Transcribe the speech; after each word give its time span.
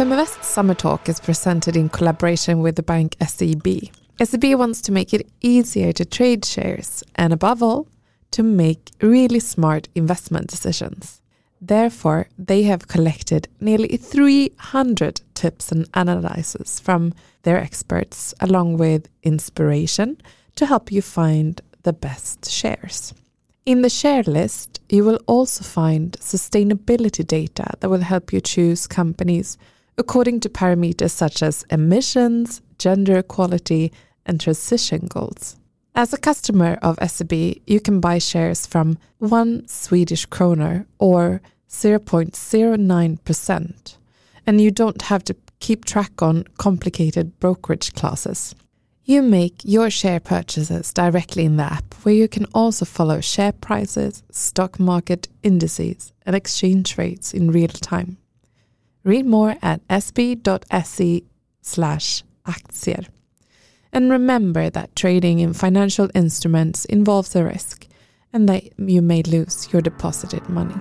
Feminvest 0.00 0.42
Summer 0.42 0.72
Talk 0.72 1.10
is 1.10 1.20
presented 1.20 1.76
in 1.76 1.90
collaboration 1.90 2.60
with 2.60 2.76
the 2.76 2.82
bank 2.82 3.16
SEB. 3.20 3.66
SEB 4.18 4.54
wants 4.54 4.80
to 4.80 4.92
make 4.92 5.12
it 5.12 5.28
easier 5.42 5.92
to 5.92 6.06
trade 6.06 6.42
shares 6.46 7.04
and, 7.16 7.34
above 7.34 7.62
all, 7.62 7.86
to 8.30 8.42
make 8.42 8.92
really 9.02 9.40
smart 9.40 9.90
investment 9.94 10.46
decisions. 10.46 11.20
Therefore, 11.60 12.30
they 12.38 12.62
have 12.62 12.88
collected 12.88 13.48
nearly 13.60 13.98
300 13.98 15.20
tips 15.34 15.70
and 15.70 15.86
analyses 15.92 16.80
from 16.80 17.12
their 17.42 17.58
experts, 17.58 18.32
along 18.40 18.78
with 18.78 19.06
inspiration 19.22 20.16
to 20.54 20.64
help 20.64 20.90
you 20.90 21.02
find 21.02 21.60
the 21.82 21.92
best 21.92 22.50
shares. 22.50 23.12
In 23.66 23.82
the 23.82 23.90
share 23.90 24.22
list, 24.22 24.80
you 24.88 25.04
will 25.04 25.20
also 25.26 25.62
find 25.62 26.12
sustainability 26.12 27.26
data 27.26 27.74
that 27.80 27.90
will 27.90 28.00
help 28.00 28.32
you 28.32 28.40
choose 28.40 28.86
companies 28.86 29.58
according 30.00 30.40
to 30.40 30.48
parameters 30.48 31.10
such 31.10 31.42
as 31.42 31.66
emissions, 31.70 32.62
gender 32.78 33.18
equality, 33.18 33.92
and 34.24 34.40
transition 34.40 35.06
goals. 35.06 35.56
As 35.94 36.14
a 36.14 36.18
customer 36.18 36.78
of 36.80 36.98
SEB, 37.06 37.60
you 37.66 37.80
can 37.80 38.00
buy 38.00 38.16
shares 38.18 38.66
from 38.66 38.96
1 39.18 39.68
Swedish 39.68 40.24
kroner 40.24 40.86
or 40.98 41.42
0.09%, 41.68 43.96
and 44.46 44.60
you 44.60 44.70
don't 44.70 45.02
have 45.02 45.22
to 45.24 45.36
keep 45.58 45.84
track 45.84 46.22
on 46.22 46.44
complicated 46.56 47.38
brokerage 47.38 47.92
classes. 47.92 48.54
You 49.04 49.20
make 49.20 49.60
your 49.64 49.90
share 49.90 50.20
purchases 50.20 50.94
directly 50.94 51.44
in 51.44 51.58
the 51.58 51.64
app, 51.64 51.92
where 52.04 52.14
you 52.14 52.28
can 52.28 52.46
also 52.54 52.86
follow 52.86 53.20
share 53.20 53.52
prices, 53.52 54.22
stock 54.30 54.80
market 54.80 55.28
indices, 55.42 56.14
and 56.24 56.34
exchange 56.34 56.96
rates 56.96 57.34
in 57.34 57.50
real 57.50 57.68
time. 57.68 58.16
Read 59.02 59.24
more 59.24 59.56
at 59.62 59.86
sb.se 59.88 61.24
slash 61.62 62.22
aktier. 62.46 63.06
And 63.92 64.10
remember 64.10 64.70
that 64.70 64.94
trading 64.94 65.40
in 65.40 65.54
financial 65.54 66.10
instruments 66.14 66.84
involves 66.84 67.34
a 67.34 67.44
risk 67.44 67.86
and 68.32 68.48
that 68.48 68.78
you 68.78 69.02
may 69.02 69.22
lose 69.22 69.72
your 69.72 69.82
deposited 69.82 70.48
money. 70.48 70.76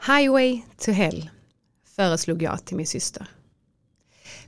Highway 0.00 0.64
to 0.78 0.92
Hell 0.92 1.37
föreslog 1.98 2.42
jag 2.42 2.64
till 2.64 2.76
min 2.76 2.86
syster. 2.86 3.26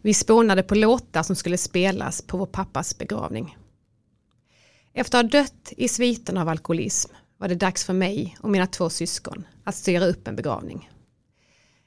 Vi 0.00 0.14
spånade 0.14 0.62
på 0.62 0.74
låtar 0.74 1.22
som 1.22 1.36
skulle 1.36 1.58
spelas 1.58 2.22
på 2.22 2.36
vår 2.36 2.46
pappas 2.46 2.98
begravning. 2.98 3.56
Efter 4.92 5.18
att 5.18 5.24
ha 5.24 5.40
dött 5.40 5.72
i 5.76 5.88
sviten 5.88 6.38
av 6.38 6.48
alkoholism 6.48 7.12
var 7.36 7.48
det 7.48 7.54
dags 7.54 7.84
för 7.84 7.92
mig 7.92 8.36
och 8.40 8.50
mina 8.50 8.66
två 8.66 8.90
syskon 8.90 9.46
att 9.64 9.74
styra 9.74 10.06
upp 10.06 10.28
en 10.28 10.36
begravning. 10.36 10.90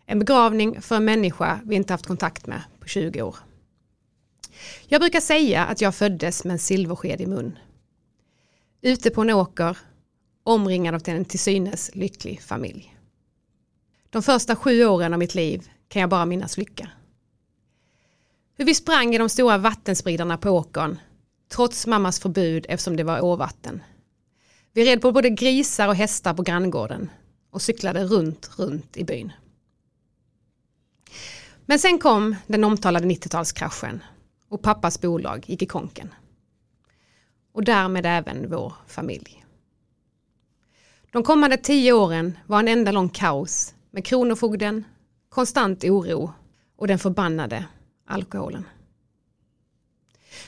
En 0.06 0.20
begravning 0.20 0.82
för 0.82 0.96
en 0.96 1.06
människa 1.06 1.60
vi 1.66 1.76
inte 1.76 1.94
haft 1.94 2.06
kontakt 2.06 2.48
med 2.48 2.62
på 2.80 2.88
20 2.88 3.22
år. 3.22 3.36
Jag 4.88 5.02
brukar 5.02 5.20
säga 5.20 5.66
att 5.66 5.82
jag 5.82 5.96
föddes 5.96 6.44
med 6.44 6.54
en 6.54 6.60
silversked 6.60 7.22
i 7.22 7.26
mun. 7.26 7.58
Ute 8.82 9.10
på 9.10 9.22
en 9.22 9.30
åker, 9.30 9.78
omringad 10.44 10.96
av 10.96 11.02
en 11.06 11.26
till 11.26 11.40
synes 11.40 11.96
lycklig 11.96 12.42
familj. 12.42 12.93
De 14.14 14.24
första 14.24 14.56
sju 14.56 14.86
åren 14.86 15.14
av 15.14 15.20
mitt 15.20 15.36
liv 15.36 15.70
kan 15.88 16.00
jag 16.00 16.10
bara 16.10 16.26
minnas 16.26 16.58
lycka. 16.58 16.90
Hur 18.56 18.66
vi 18.66 18.76
sprang 18.76 19.16
i 19.16 19.18
de 19.18 19.30
stora 19.30 19.58
vattenspridarna 19.58 20.38
på 20.38 20.50
åkern, 20.50 21.00
trots 21.50 21.88
mammas 21.88 22.20
förbud 22.20 22.66
eftersom 22.70 22.96
det 22.96 23.04
var 23.04 23.22
åvatten. 23.22 23.84
Vi 24.74 24.86
red 24.86 25.02
på 25.02 25.12
både 25.12 25.30
grisar 25.30 25.88
och 25.88 25.96
hästar 25.96 26.34
på 26.34 26.44
granngården 26.44 27.10
och 27.50 27.62
cyklade 27.62 28.04
runt, 28.04 28.52
runt 28.58 28.98
i 28.98 29.04
byn. 29.04 29.32
Men 31.66 31.80
sen 31.80 32.00
kom 32.00 32.36
den 32.48 32.64
omtalade 32.64 33.08
90-talskraschen 33.08 34.00
och 34.50 34.62
pappas 34.62 35.02
bolag 35.02 35.46
gick 35.48 35.62
i 35.62 35.66
konken. 35.66 36.14
Och 37.52 37.64
därmed 37.64 38.06
även 38.06 38.50
vår 38.50 38.74
familj. 38.88 39.46
De 41.12 41.24
kommande 41.24 41.58
tio 41.58 41.94
åren 41.94 42.38
var 42.48 42.60
en 42.60 42.68
enda 42.68 42.92
lång 42.92 43.10
kaos 43.10 43.74
med 43.94 44.06
Kronofogden, 44.06 44.84
konstant 45.30 45.84
oro 45.84 46.34
och 46.78 46.88
den 46.88 47.00
förbannade 47.00 47.66
alkoholen. 48.08 48.66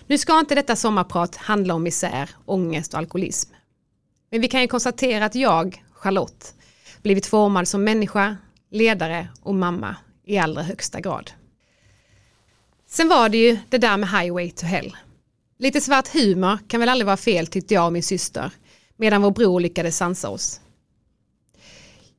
Nu 0.08 0.18
ska 0.18 0.40
inte 0.40 0.56
detta 0.56 0.76
sommarprat 0.76 1.36
handla 1.36 1.74
om 1.74 1.84
misär, 1.84 2.30
ångest 2.46 2.94
och 2.94 3.00
alkoholism. 3.00 3.54
Men 4.32 4.42
vi 4.42 4.48
kan 4.48 4.62
ju 4.62 4.68
konstatera 4.68 5.26
att 5.26 5.36
jag, 5.36 5.84
Charlotte, 5.94 6.56
blivit 7.02 7.26
formad 7.26 7.68
som 7.68 7.84
människa, 7.84 8.38
ledare 8.72 9.28
och 9.42 9.56
mamma 9.56 9.96
i 10.24 10.38
allra 10.38 10.62
högsta 10.62 11.00
grad. 11.00 11.32
Sen 12.88 13.10
var 13.10 13.30
det 13.30 13.38
ju 13.38 13.58
det 13.70 13.78
där 13.78 13.98
med 13.98 14.10
Highway 14.10 14.52
to 14.52 14.66
Hell. 14.66 14.98
Lite 15.60 15.82
svart 15.82 16.08
humor 16.08 16.58
kan 16.68 16.80
väl 16.80 16.90
aldrig 16.90 17.06
vara 17.06 17.18
fel 17.18 17.48
tyckte 17.48 17.74
jag 17.74 17.86
och 17.86 17.94
min 17.94 18.04
syster, 18.04 18.52
medan 18.98 19.22
vår 19.22 19.32
bror 19.32 19.60
lyckades 19.60 19.98
sansa 19.98 20.30
oss. 20.30 20.62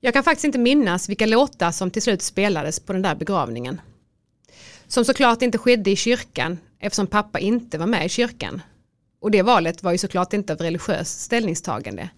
Jag 0.07 0.15
kan 0.15 0.25
faktiskt 0.25 0.45
inte 0.45 0.59
minnas 0.59 1.09
vilka 1.09 1.27
låtar 1.27 1.71
som 1.71 1.91
till 1.91 2.03
slut 2.03 2.23
spelades 2.23 2.81
på 2.81 2.93
den 2.93 3.03
där 3.03 3.15
begravningen. 3.15 3.81
Som 4.87 5.05
såklart 5.05 5.43
inte 5.43 5.59
skedde 5.59 5.91
i 5.91 5.97
kyrkan 5.97 6.59
eftersom 6.79 7.07
pappa 7.07 7.39
inte 7.39 7.79
var 7.79 7.87
med 7.87 8.07
i 8.07 8.09
kyrkan. 8.09 8.63
Och 9.21 9.31
det 9.31 9.43
valet 9.43 9.83
var 9.83 9.93
ju 9.93 9.99
såklart 9.99 10.33
inte 10.33 10.53
av 10.53 10.59
religiöst 10.59 11.21
ställningstagande. 11.21 12.11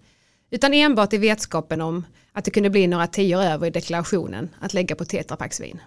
Utan 0.50 0.74
enbart 0.74 1.12
i 1.12 1.18
vetskapen 1.18 1.80
om 1.80 2.06
att 2.32 2.44
det 2.44 2.50
kunde 2.50 2.70
bli 2.70 2.86
några 2.86 3.06
tior 3.06 3.42
över 3.42 3.66
i 3.66 3.70
deklarationen 3.70 4.50
att 4.60 4.74
lägga 4.74 4.94
på 4.94 5.04
tetrapacksvin. 5.04 5.80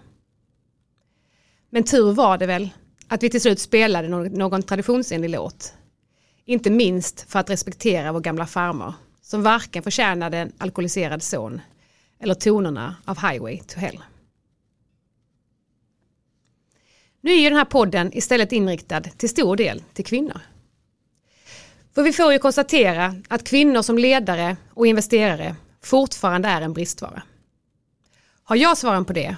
Men 1.70 1.84
tur 1.84 2.12
var 2.12 2.38
det 2.38 2.46
väl 2.46 2.70
att 3.08 3.22
vi 3.22 3.30
till 3.30 3.40
slut 3.40 3.60
spelade 3.60 4.08
någon 4.08 4.62
traditionsenlig 4.62 5.30
låt. 5.30 5.74
Inte 6.44 6.70
minst 6.70 7.30
för 7.30 7.38
att 7.38 7.50
respektera 7.50 8.12
vår 8.12 8.20
gamla 8.20 8.46
farmor 8.46 8.94
som 9.20 9.42
varken 9.42 9.82
förtjänade 9.82 10.38
en 10.38 10.52
alkoholiserad 10.58 11.22
son 11.22 11.60
eller 12.22 12.34
tonerna 12.34 12.96
av 13.04 13.18
Highway 13.18 13.58
to 13.58 13.78
Hell. 13.78 14.02
Nu 17.20 17.32
är 17.32 17.38
ju 17.38 17.48
den 17.48 17.58
här 17.58 17.64
podden 17.64 18.16
istället 18.16 18.52
inriktad 18.52 19.00
till 19.00 19.28
stor 19.28 19.56
del 19.56 19.82
till 19.92 20.04
kvinnor. 20.04 20.40
För 21.94 22.02
vi 22.02 22.12
får 22.12 22.32
ju 22.32 22.38
konstatera 22.38 23.14
att 23.28 23.44
kvinnor 23.44 23.82
som 23.82 23.98
ledare 23.98 24.56
och 24.70 24.86
investerare 24.86 25.56
fortfarande 25.80 26.48
är 26.48 26.60
en 26.60 26.72
bristvara. 26.72 27.22
Har 28.44 28.56
jag 28.56 28.78
svaren 28.78 29.04
på 29.04 29.12
det? 29.12 29.36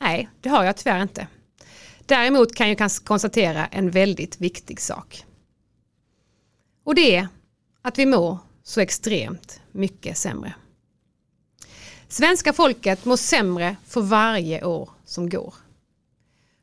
Nej, 0.00 0.28
det 0.40 0.48
har 0.48 0.64
jag 0.64 0.76
tyvärr 0.76 1.02
inte. 1.02 1.26
Däremot 2.06 2.54
kan 2.54 2.68
jag 2.68 2.90
konstatera 3.04 3.66
en 3.66 3.90
väldigt 3.90 4.40
viktig 4.40 4.80
sak. 4.80 5.24
Och 6.84 6.94
det 6.94 7.16
är 7.16 7.28
att 7.82 7.98
vi 7.98 8.06
mår 8.06 8.38
så 8.62 8.80
extremt 8.80 9.60
mycket 9.72 10.16
sämre. 10.16 10.54
Svenska 12.14 12.52
folket 12.52 13.04
mår 13.04 13.16
sämre 13.16 13.76
för 13.86 14.00
varje 14.00 14.64
år 14.64 14.90
som 15.04 15.28
går. 15.28 15.54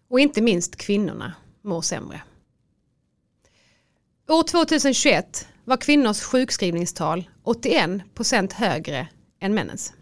Och 0.07 0.19
inte 0.19 0.41
minst 0.41 0.75
kvinnorna 0.75 1.33
mår 1.61 1.81
sämre. 1.81 2.21
År 4.27 4.43
2021 4.43 5.47
var 5.65 5.77
kvinnors 5.77 6.21
sjukskrivningstal 6.21 7.29
81% 7.43 8.53
högre 8.53 9.07
än 9.39 9.53
männens. 9.53 9.93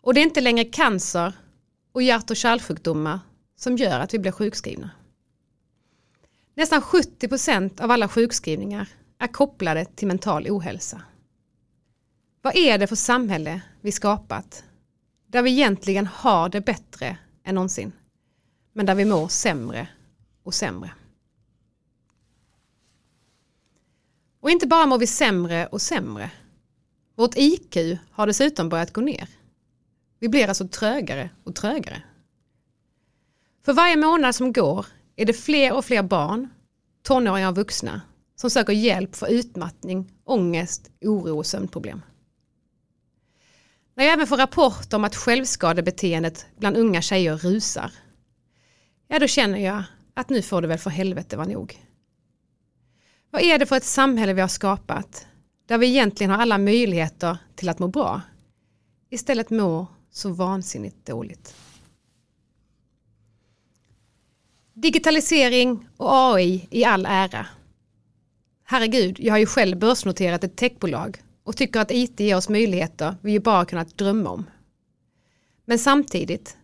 Och 0.00 0.14
det 0.14 0.20
är 0.20 0.24
inte 0.24 0.40
längre 0.40 0.64
cancer 0.64 1.32
och 1.92 2.02
hjärt 2.02 2.30
och 2.30 2.36
kärlsjukdomar 2.36 3.20
som 3.56 3.76
gör 3.76 4.00
att 4.00 4.14
vi 4.14 4.18
blir 4.18 4.32
sjukskrivna. 4.32 4.90
Nästan 6.54 6.80
70% 6.82 7.80
av 7.80 7.90
alla 7.90 8.08
sjukskrivningar 8.08 8.88
är 9.18 9.28
kopplade 9.28 9.84
till 9.84 10.08
mental 10.08 10.46
ohälsa. 10.50 11.02
Vad 12.42 12.56
är 12.56 12.78
det 12.78 12.86
för 12.86 12.96
samhälle 12.96 13.62
vi 13.80 13.92
skapat? 13.92 14.64
Där 15.26 15.42
vi 15.42 15.50
egentligen 15.50 16.06
har 16.06 16.48
det 16.48 16.60
bättre 16.60 17.18
än 17.44 17.54
någonsin. 17.54 17.92
Men 18.72 18.86
där 18.86 18.94
vi 18.94 19.04
mår 19.04 19.28
sämre 19.28 19.88
och 20.42 20.54
sämre. 20.54 20.90
Och 24.40 24.50
inte 24.50 24.66
bara 24.66 24.86
mår 24.86 24.98
vi 24.98 25.06
sämre 25.06 25.66
och 25.66 25.82
sämre. 25.82 26.30
Vårt 27.14 27.36
IQ 27.36 27.98
har 28.10 28.26
dessutom 28.26 28.68
börjat 28.68 28.92
gå 28.92 29.00
ner. 29.00 29.28
Vi 30.18 30.28
blir 30.28 30.48
alltså 30.48 30.68
trögare 30.68 31.30
och 31.44 31.54
trögare. 31.54 32.02
För 33.64 33.72
varje 33.72 33.96
månad 33.96 34.34
som 34.34 34.52
går 34.52 34.86
är 35.16 35.26
det 35.26 35.32
fler 35.32 35.72
och 35.72 35.84
fler 35.84 36.02
barn, 36.02 36.48
tonåringar 37.02 37.48
och 37.48 37.56
vuxna 37.56 38.00
som 38.36 38.50
söker 38.50 38.72
hjälp 38.72 39.16
för 39.16 39.26
utmattning, 39.26 40.12
ångest, 40.24 40.90
oro 41.00 41.38
och 41.38 41.46
sömnproblem. 41.46 42.02
När 43.94 44.04
jag 44.04 44.12
även 44.12 44.26
får 44.26 44.36
rapport 44.36 44.92
om 44.92 45.04
att 45.04 45.16
självskadebeteendet 45.16 46.46
bland 46.56 46.76
unga 46.76 47.02
tjejer 47.02 47.36
rusar, 47.36 47.92
ja 49.08 49.18
då 49.18 49.26
känner 49.26 49.58
jag 49.58 49.84
att 50.14 50.30
nu 50.30 50.42
får 50.42 50.62
det 50.62 50.68
väl 50.68 50.78
för 50.78 50.90
helvete 50.90 51.36
vara 51.36 51.46
nog. 51.46 51.78
Vad 53.30 53.42
är 53.42 53.58
det 53.58 53.66
för 53.66 53.76
ett 53.76 53.84
samhälle 53.84 54.32
vi 54.32 54.40
har 54.40 54.48
skapat 54.48 55.26
där 55.66 55.78
vi 55.78 55.86
egentligen 55.86 56.30
har 56.30 56.38
alla 56.38 56.58
möjligheter 56.58 57.38
till 57.54 57.68
att 57.68 57.78
må 57.78 57.88
bra 57.88 58.20
istället 59.10 59.50
mår 59.50 59.86
så 60.10 60.32
vansinnigt 60.32 61.06
dåligt. 61.06 61.54
Digitalisering 64.74 65.88
och 65.96 66.34
AI 66.34 66.68
i 66.70 66.84
all 66.84 67.06
ära. 67.06 67.46
Herregud, 68.64 69.20
jag 69.20 69.34
har 69.34 69.38
ju 69.38 69.46
själv 69.46 69.78
börsnoterat 69.78 70.44
ett 70.44 70.56
techbolag 70.56 71.22
och 71.52 71.56
tycker 71.56 71.80
att 71.80 71.90
IT 71.90 72.20
ger 72.20 72.36
oss 72.36 72.48
möjligheter 72.48 73.16
vi 73.20 73.32
ju 73.32 73.40
bara 73.40 73.64
kunnat 73.64 73.98
drömma 73.98 74.30
om. 74.30 74.44
Men 75.64 75.78
samtidigt 75.78 76.56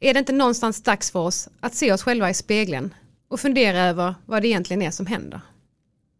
är 0.00 0.14
det 0.14 0.18
inte 0.18 0.32
någonstans 0.32 0.82
dags 0.82 1.10
för 1.10 1.18
oss 1.18 1.48
att 1.60 1.74
se 1.74 1.92
oss 1.92 2.02
själva 2.02 2.30
i 2.30 2.34
spegeln 2.34 2.94
och 3.28 3.40
fundera 3.40 3.78
över 3.78 4.14
vad 4.26 4.42
det 4.42 4.48
egentligen 4.48 4.82
är 4.82 4.90
som 4.90 5.06
händer. 5.06 5.40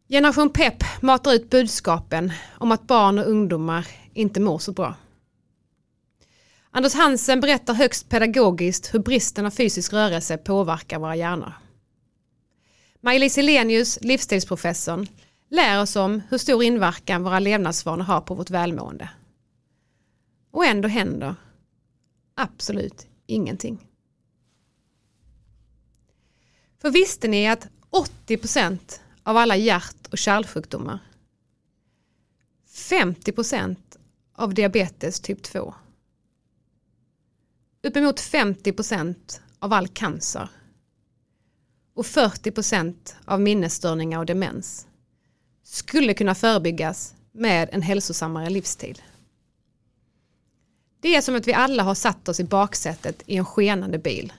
Generation 0.09 0.51
Pep 0.51 1.03
matar 1.03 1.33
ut 1.33 1.51
budskapen 1.51 2.33
om 2.59 2.73
att 2.73 2.87
barn 2.87 3.19
och 3.19 3.27
ungdomar 3.27 3.87
inte 4.15 4.41
mår 4.41 4.59
så 4.59 4.73
bra. 4.73 4.95
Anders 6.71 6.95
Hansen 6.95 7.41
berättar 7.41 7.75
högst 7.75 8.09
pedagogiskt 8.09 8.95
hur 8.95 8.99
bristen 8.99 9.47
av 9.47 9.51
fysisk 9.51 9.93
rörelse 9.93 10.37
påverkar 10.37 10.99
våra 10.99 11.17
hjärnor. 11.17 11.53
Maj-Lis 13.01 13.39
Elenius, 13.39 13.99
livsstilsprofessorn, 14.03 15.07
lär 15.49 15.83
oss 15.83 15.97
om 15.97 16.23
hur 16.29 16.39
stor 16.39 16.63
inverkan 16.63 17.23
våra 17.23 17.39
levnadsvanor 17.39 18.05
har 18.05 18.21
på 18.21 18.35
vårt 18.35 18.51
välmående. 18.51 19.11
Och 20.51 20.65
ändå 20.65 20.89
händer 20.89 21.35
absolut 22.35 23.07
ingenting. 23.27 23.87
För 26.79 26.91
visste 26.91 27.29
ni 27.29 27.49
att 27.49 27.69
80% 28.27 29.01
av 29.23 29.37
alla 29.37 29.57
hjärt 29.57 30.07
och 30.11 30.19
kärlsjukdomar, 30.19 30.99
50% 32.69 33.77
av 34.33 34.55
diabetes 34.55 35.21
typ 35.21 35.43
2, 35.43 35.75
uppemot 37.83 38.21
50% 38.21 39.41
av 39.59 39.73
all 39.73 39.89
cancer 39.89 40.49
och 41.95 42.05
40% 42.05 43.15
av 43.25 43.41
minnesstörningar 43.41 44.19
och 44.19 44.27
demens 44.27 44.88
skulle 45.71 46.15
kunna 46.15 46.35
förebyggas 46.35 47.15
med 47.33 47.69
en 47.73 47.83
hälsosammare 47.83 48.51
livsstil. 48.51 49.03
Det 51.01 51.17
är 51.17 51.21
som 51.21 51.37
att 51.37 51.49
vi 51.49 51.53
alla 51.53 51.83
har 51.83 51.95
satt 51.95 52.29
oss 52.29 52.41
i 52.41 52.45
baksätet 52.45 53.23
i 53.27 53.37
en 53.37 53.45
skenande 53.45 53.99
bil. 53.99 54.33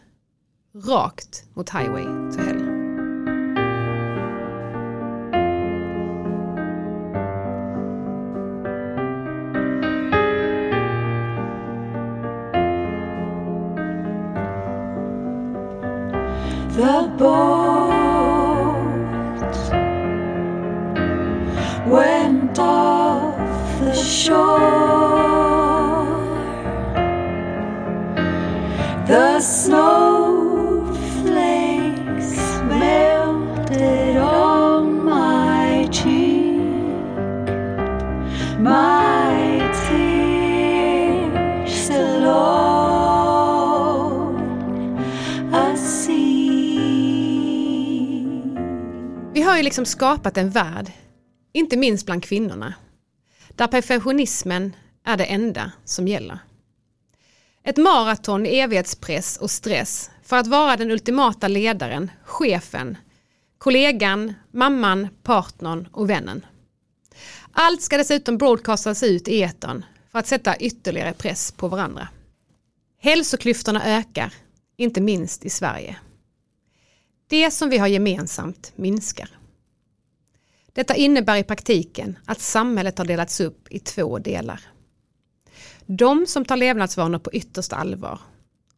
Rakt 0.86 1.44
mot 1.54 1.70
highway 1.70 2.04
to 2.04 2.42
hell. 2.42 2.66
The 16.76 17.18
boy 17.18 17.99
shore. 24.26 25.80
The 29.08 29.40
snowflakes 29.40 30.00
melted 32.70 34.18
on 34.18 35.06
my 35.06 35.88
cheek. 35.92 36.60
My. 38.60 39.20
Vi 49.34 49.42
har 49.42 49.58
ju 49.58 49.64
liksom 49.64 49.86
skapat 49.86 50.38
en 50.38 50.50
värld, 50.50 50.92
inte 51.54 51.78
minst 51.78 52.06
bland 52.06 52.24
kvinnorna, 52.24 52.74
där 53.60 53.68
perfektionismen 53.68 54.76
är 55.04 55.18
det 55.18 55.26
enda 55.26 55.72
som 55.86 56.08
gäller. 56.08 56.40
Ett 57.64 57.78
maraton 57.78 58.46
i 58.46 58.60
evighetspress 58.60 59.38
och 59.38 59.52
stress 59.52 60.12
för 60.24 60.38
att 60.38 60.48
vara 60.48 60.78
den 60.78 60.92
ultimata 60.92 61.48
ledaren, 61.48 62.12
chefen, 62.24 62.98
kollegan, 63.58 64.34
mamman, 64.52 65.08
partnern 65.24 65.88
och 65.92 66.10
vännen. 66.10 66.46
Allt 67.52 67.82
ska 67.82 67.98
dessutom 67.98 68.38
broadcastas 68.38 69.04
ut 69.04 69.28
i 69.28 69.42
etern 69.42 69.86
för 70.12 70.20
att 70.20 70.28
sätta 70.28 70.58
ytterligare 70.58 71.14
press 71.14 71.52
på 71.52 71.68
varandra. 71.68 72.08
Hälsoklyftorna 73.02 73.86
ökar, 73.86 74.34
inte 74.78 75.02
minst 75.02 75.46
i 75.46 75.50
Sverige. 75.50 75.96
Det 77.28 77.52
som 77.52 77.70
vi 77.70 77.78
har 77.78 77.88
gemensamt 77.88 78.72
minskar. 78.76 79.39
Detta 80.80 80.96
innebär 80.96 81.38
i 81.38 81.44
praktiken 81.44 82.18
att 82.26 82.42
samhället 82.42 82.98
har 82.98 83.06
delats 83.06 83.40
upp 83.40 83.68
i 83.70 83.80
två 83.80 84.20
delar. 84.20 84.62
De 85.86 86.26
som 86.28 86.46
tar 86.46 86.58
levnadsvanor 86.58 87.20
på 87.20 87.34
yttersta 87.34 87.76
allvar 87.76 88.20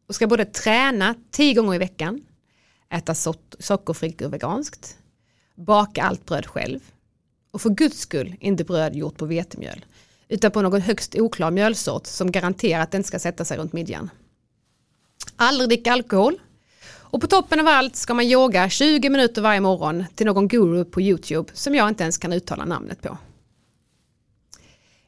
och 0.08 0.14
ska 0.14 0.26
både 0.26 0.44
träna 0.44 1.14
tio 1.30 1.54
gånger 1.54 1.74
i 1.74 1.78
veckan, 1.78 2.20
äta 2.90 3.14
so 3.14 3.34
sockerfritt 3.58 4.20
och 4.20 4.32
veganskt, 4.32 4.98
baka 5.54 6.02
allt 6.02 6.26
bröd 6.26 6.46
själv 6.46 6.80
och 7.50 7.60
för 7.60 7.70
guds 7.70 7.98
skull 7.98 8.36
inte 8.40 8.64
bröd 8.64 8.96
gjort 8.96 9.16
på 9.16 9.26
vetemjöl 9.26 9.84
utan 10.28 10.50
på 10.50 10.62
någon 10.62 10.80
högst 10.80 11.14
oklar 11.14 11.50
mjölsort 11.50 12.06
som 12.06 12.32
garanterar 12.32 12.82
att 12.82 12.90
den 12.90 13.04
ska 13.04 13.18
sätta 13.18 13.44
sig 13.44 13.58
runt 13.58 13.72
midjan. 13.72 14.10
Aldrig 15.36 15.68
dricka 15.68 15.92
alkohol 15.92 16.40
och 17.12 17.20
på 17.20 17.26
toppen 17.26 17.60
av 17.60 17.68
allt 17.68 17.96
ska 17.96 18.14
man 18.14 18.24
yoga 18.24 18.68
20 18.68 19.10
minuter 19.10 19.42
varje 19.42 19.60
morgon 19.60 20.04
till 20.14 20.26
någon 20.26 20.48
guru 20.48 20.84
på 20.84 21.00
YouTube 21.00 21.50
som 21.54 21.74
jag 21.74 21.88
inte 21.88 22.02
ens 22.02 22.18
kan 22.18 22.32
uttala 22.32 22.64
namnet 22.64 23.02
på. 23.02 23.18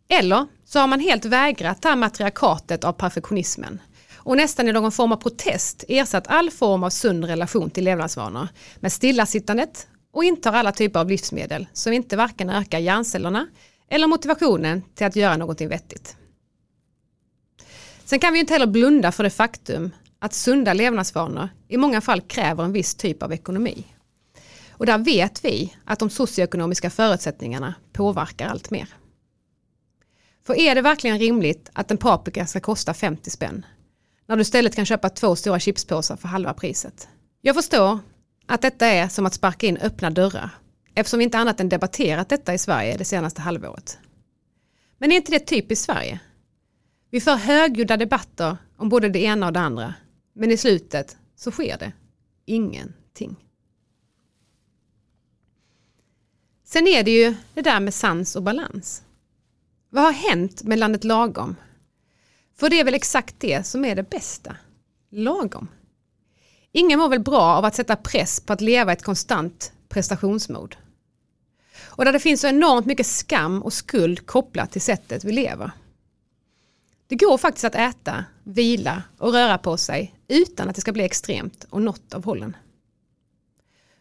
Eller 0.09 0.47
så 0.65 0.79
har 0.79 0.87
man 0.87 1.01
helt 1.01 1.25
vägrat 1.25 1.83
ta 1.83 1.97
matriarkatet 1.97 2.85
av 2.85 2.93
perfektionismen 2.93 3.81
och 4.17 4.37
nästan 4.37 4.69
i 4.69 4.73
någon 4.73 4.93
form 4.93 5.13
av 5.13 5.17
protest 5.17 5.85
ersatt 5.89 6.27
all 6.27 6.51
form 6.51 6.85
av 6.85 6.91
sund 6.91 7.25
relation 7.25 7.71
till 7.71 7.85
levnadsvanor 7.85 8.49
med 8.77 8.93
stillasittandet 8.93 9.87
och 10.13 10.25
intar 10.25 10.53
alla 10.53 10.73
typer 10.73 11.01
av 11.01 11.09
livsmedel 11.09 11.67
som 11.73 11.93
inte 11.93 12.17
varken 12.17 12.51
ökar 12.51 12.79
hjärncellerna 12.79 13.47
eller 13.91 14.07
motivationen 14.07 14.83
till 14.95 15.07
att 15.07 15.17
göra 15.17 15.37
någonting 15.37 15.69
vettigt. 15.69 16.17
Sen 18.05 18.19
kan 18.19 18.33
vi 18.33 18.39
inte 18.39 18.53
heller 18.53 18.67
blunda 18.67 19.13
för 19.13 19.25
det 19.25 19.31
faktum 19.31 19.91
att 20.25 20.35
sunda 20.35 20.73
levnadsvanor 20.73 21.49
i 21.69 21.77
många 21.77 22.01
fall 22.01 22.21
kräver 22.21 22.65
en 22.65 22.73
viss 22.73 22.95
typ 22.95 23.23
av 23.23 23.33
ekonomi. 23.33 23.85
Och 24.71 24.87
där 24.87 24.99
vet 24.99 25.45
vi 25.45 25.77
att 25.85 25.99
de 25.99 26.11
socioekonomiska 26.11 26.91
förutsättningarna 26.91 27.75
påverkar 27.93 28.49
allt 28.49 28.71
mer. 28.71 28.89
För 30.47 30.55
är 30.55 30.75
det 30.75 30.83
verkligen 30.83 31.19
rimligt 31.19 31.71
att 31.73 31.91
en 31.91 31.97
paprika 31.97 32.47
ska 32.47 32.61
kosta 32.61 32.95
50 32.95 33.31
spänn? 33.31 33.67
När 34.27 34.37
du 34.37 34.43
istället 34.43 34.77
kan 34.77 34.87
köpa 34.87 35.09
två 35.09 35.37
stora 35.37 35.61
chipspåsar 35.61 36.17
för 36.17 36.29
halva 36.29 36.55
priset. 36.55 37.09
Jag 37.41 37.55
förstår 37.55 37.99
att 38.47 38.63
detta 38.63 38.87
är 38.87 39.09
som 39.09 39.27
att 39.27 39.35
sparka 39.35 39.67
in 39.67 39.77
öppna 39.77 40.11
dörrar 40.11 40.51
eftersom 40.95 41.19
vi 41.19 41.25
inte 41.25 41.39
annat 41.39 41.61
än 41.61 41.69
debatterat 41.69 42.29
detta 42.29 42.55
i 42.55 42.59
Sverige 42.59 42.97
det 42.97 43.05
senaste 43.05 43.41
halvåret. 43.41 43.99
Men 44.99 45.13
är 45.13 45.17
inte 45.17 45.33
det 45.33 45.47
typiskt 45.47 45.85
Sverige? 45.85 46.21
Vi 47.11 47.21
för 47.21 47.37
högljudda 47.37 47.97
debatter 47.97 48.57
om 48.77 48.89
både 48.89 49.09
det 49.09 49.23
ena 49.23 49.47
och 49.47 49.53
det 49.53 49.61
andra 49.61 49.95
men 50.35 50.51
i 50.51 50.57
slutet 50.57 51.17
så 51.37 51.51
sker 51.51 51.79
det 51.79 51.93
ingenting. 52.45 53.37
Sen 56.65 56.87
är 56.87 57.03
det 57.03 57.11
ju 57.11 57.35
det 57.55 57.63
där 57.63 57.81
med 57.81 57.95
sans 57.95 58.37
och 58.37 58.43
balans. 58.43 59.03
Vad 59.91 60.05
har 60.05 60.13
hänt 60.13 60.63
med 60.63 60.79
landet 60.79 61.05
lagom? 61.05 61.57
För 62.57 62.71
det 62.71 62.81
är 62.81 62.85
väl 62.85 62.95
exakt 62.95 63.35
det 63.39 63.67
som 63.67 63.85
är 63.85 63.95
det 63.95 64.11
bästa. 64.11 64.57
Lagom. 65.11 65.69
Ingen 66.73 66.99
mår 66.99 67.09
väl 67.09 67.21
bra 67.21 67.43
av 67.43 67.65
att 67.65 67.75
sätta 67.75 67.97
press 67.97 68.41
på 68.41 68.53
att 68.53 68.61
leva 68.61 68.93
ett 68.93 69.03
konstant 69.03 69.73
prestationsmod. 69.89 70.77
Och 71.81 72.05
där 72.05 72.13
det 72.13 72.21
finns 72.21 72.41
så 72.41 72.47
enormt 72.47 72.87
mycket 72.87 73.07
skam 73.07 73.63
och 73.63 73.73
skuld 73.73 74.27
kopplat 74.27 74.73
till 74.73 74.81
sättet 74.81 75.25
vi 75.25 75.33
lever. 75.33 75.71
Det 77.07 77.17
går 77.17 77.39
faktiskt 77.39 77.65
att 77.65 77.75
äta, 77.75 78.25
vila 78.45 79.03
och 79.19 79.33
röra 79.33 79.59
på 79.59 79.77
sig 79.77 80.15
utan 80.29 80.69
att 80.69 80.75
det 80.75 80.81
ska 80.81 80.93
bli 80.93 81.05
extremt 81.05 81.67
och 81.71 81.83
något 81.83 82.15
av 82.15 82.25
hållen. 82.25 82.57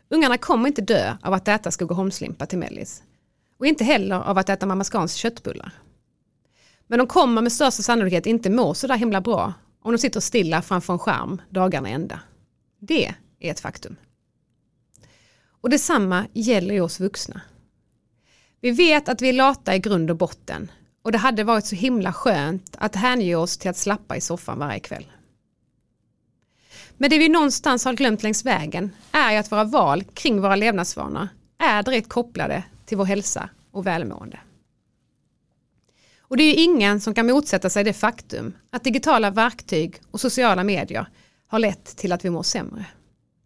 Ungarna 0.09 0.37
kommer 0.37 0.67
inte 0.67 0.81
dö 0.81 1.17
av 1.21 1.33
att 1.33 1.47
äta 1.47 1.71
Skogaholmslimpa 1.71 2.45
till 2.45 2.59
mellis 2.59 3.03
och 3.57 3.65
inte 3.65 3.83
heller 3.83 4.15
av 4.15 4.37
att 4.37 4.49
äta 4.49 4.65
Mamma 4.65 4.83
Scans 4.83 5.15
köttbullar. 5.15 5.71
Men 6.87 6.99
de 6.99 7.07
kommer 7.07 7.41
med 7.41 7.51
största 7.51 7.83
sannolikhet 7.83 8.25
inte 8.25 8.49
må 8.49 8.73
så 8.73 8.87
där 8.87 8.97
himla 8.97 9.21
bra 9.21 9.53
om 9.81 9.91
de 9.91 9.97
sitter 9.97 10.19
stilla 10.19 10.61
framför 10.61 10.93
en 10.93 10.99
skärm 10.99 11.41
dagarna 11.49 11.89
ända. 11.89 12.19
Det 12.79 13.05
är 13.39 13.51
ett 13.51 13.59
faktum. 13.59 13.95
Och 15.61 15.69
detsamma 15.69 16.25
gäller 16.33 16.73
ju 16.73 16.81
oss 16.81 16.99
vuxna. 16.99 17.41
Vi 18.61 18.71
vet 18.71 19.09
att 19.09 19.21
vi 19.21 19.29
är 19.29 19.33
lata 19.33 19.75
i 19.75 19.79
grund 19.79 20.11
och 20.11 20.17
botten 20.17 20.71
och 21.03 21.11
det 21.11 21.17
hade 21.17 21.43
varit 21.43 21.65
så 21.65 21.75
himla 21.75 22.13
skönt 22.13 22.75
att 22.79 22.95
hänge 22.95 23.35
oss 23.35 23.57
till 23.57 23.69
att 23.69 23.77
slappa 23.77 24.17
i 24.17 24.21
soffan 24.21 24.59
varje 24.59 24.79
kväll. 24.79 25.05
Men 26.97 27.09
det 27.09 27.19
vi 27.19 27.29
någonstans 27.29 27.85
har 27.85 27.93
glömt 27.93 28.23
längs 28.23 28.45
vägen 28.45 28.95
är 29.11 29.31
ju 29.31 29.37
att 29.37 29.51
våra 29.51 29.63
val 29.63 30.03
kring 30.03 30.41
våra 30.41 30.55
levnadsvanor 30.55 31.27
är 31.57 31.83
direkt 31.83 32.09
kopplade 32.09 32.63
till 32.85 32.97
vår 32.97 33.05
hälsa 33.05 33.49
och 33.71 33.87
välmående. 33.87 34.39
Och 36.19 36.37
det 36.37 36.43
är 36.43 36.47
ju 36.47 36.63
ingen 36.63 37.01
som 37.01 37.13
kan 37.13 37.27
motsätta 37.27 37.69
sig 37.69 37.83
det 37.83 37.93
faktum 37.93 38.53
att 38.69 38.83
digitala 38.83 39.31
verktyg 39.31 40.01
och 40.11 40.21
sociala 40.21 40.63
medier 40.63 41.07
har 41.47 41.59
lett 41.59 41.85
till 41.85 42.11
att 42.11 42.25
vi 42.25 42.29
mår 42.29 42.43
sämre. 42.43 42.85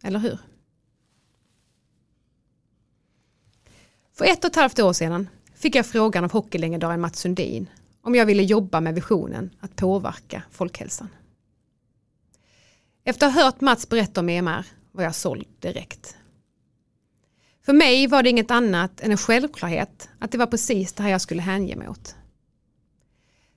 Eller 0.02 0.18
hur? 0.18 0.38
För 4.14 4.24
ett 4.24 4.44
och 4.44 4.50
ett 4.50 4.56
halvt 4.56 4.78
år 4.78 4.92
sedan 4.92 5.28
fick 5.58 5.74
jag 5.74 5.86
frågan 5.86 6.24
av 6.24 6.32
hockeylegendaren 6.32 7.00
Mats 7.00 7.18
Sundin 7.18 7.70
om 8.02 8.14
jag 8.14 8.26
ville 8.26 8.42
jobba 8.42 8.80
med 8.80 8.94
visionen 8.94 9.50
att 9.60 9.76
påverka 9.76 10.42
folkhälsan. 10.50 11.08
Efter 13.04 13.26
att 13.26 13.34
ha 13.34 13.42
hört 13.42 13.60
Mats 13.60 13.88
berätta 13.88 14.20
om 14.20 14.28
EMR 14.28 14.66
var 14.92 15.04
jag 15.04 15.14
såld 15.14 15.46
direkt. 15.58 16.16
För 17.64 17.72
mig 17.72 18.06
var 18.06 18.22
det 18.22 18.30
inget 18.30 18.50
annat 18.50 19.00
än 19.00 19.10
en 19.10 19.16
självklarhet 19.16 20.08
att 20.18 20.32
det 20.32 20.38
var 20.38 20.46
precis 20.46 20.92
det 20.92 21.02
här 21.02 21.10
jag 21.10 21.20
skulle 21.20 21.42
hänge 21.42 21.76
mig 21.76 21.88
åt. 21.88 22.14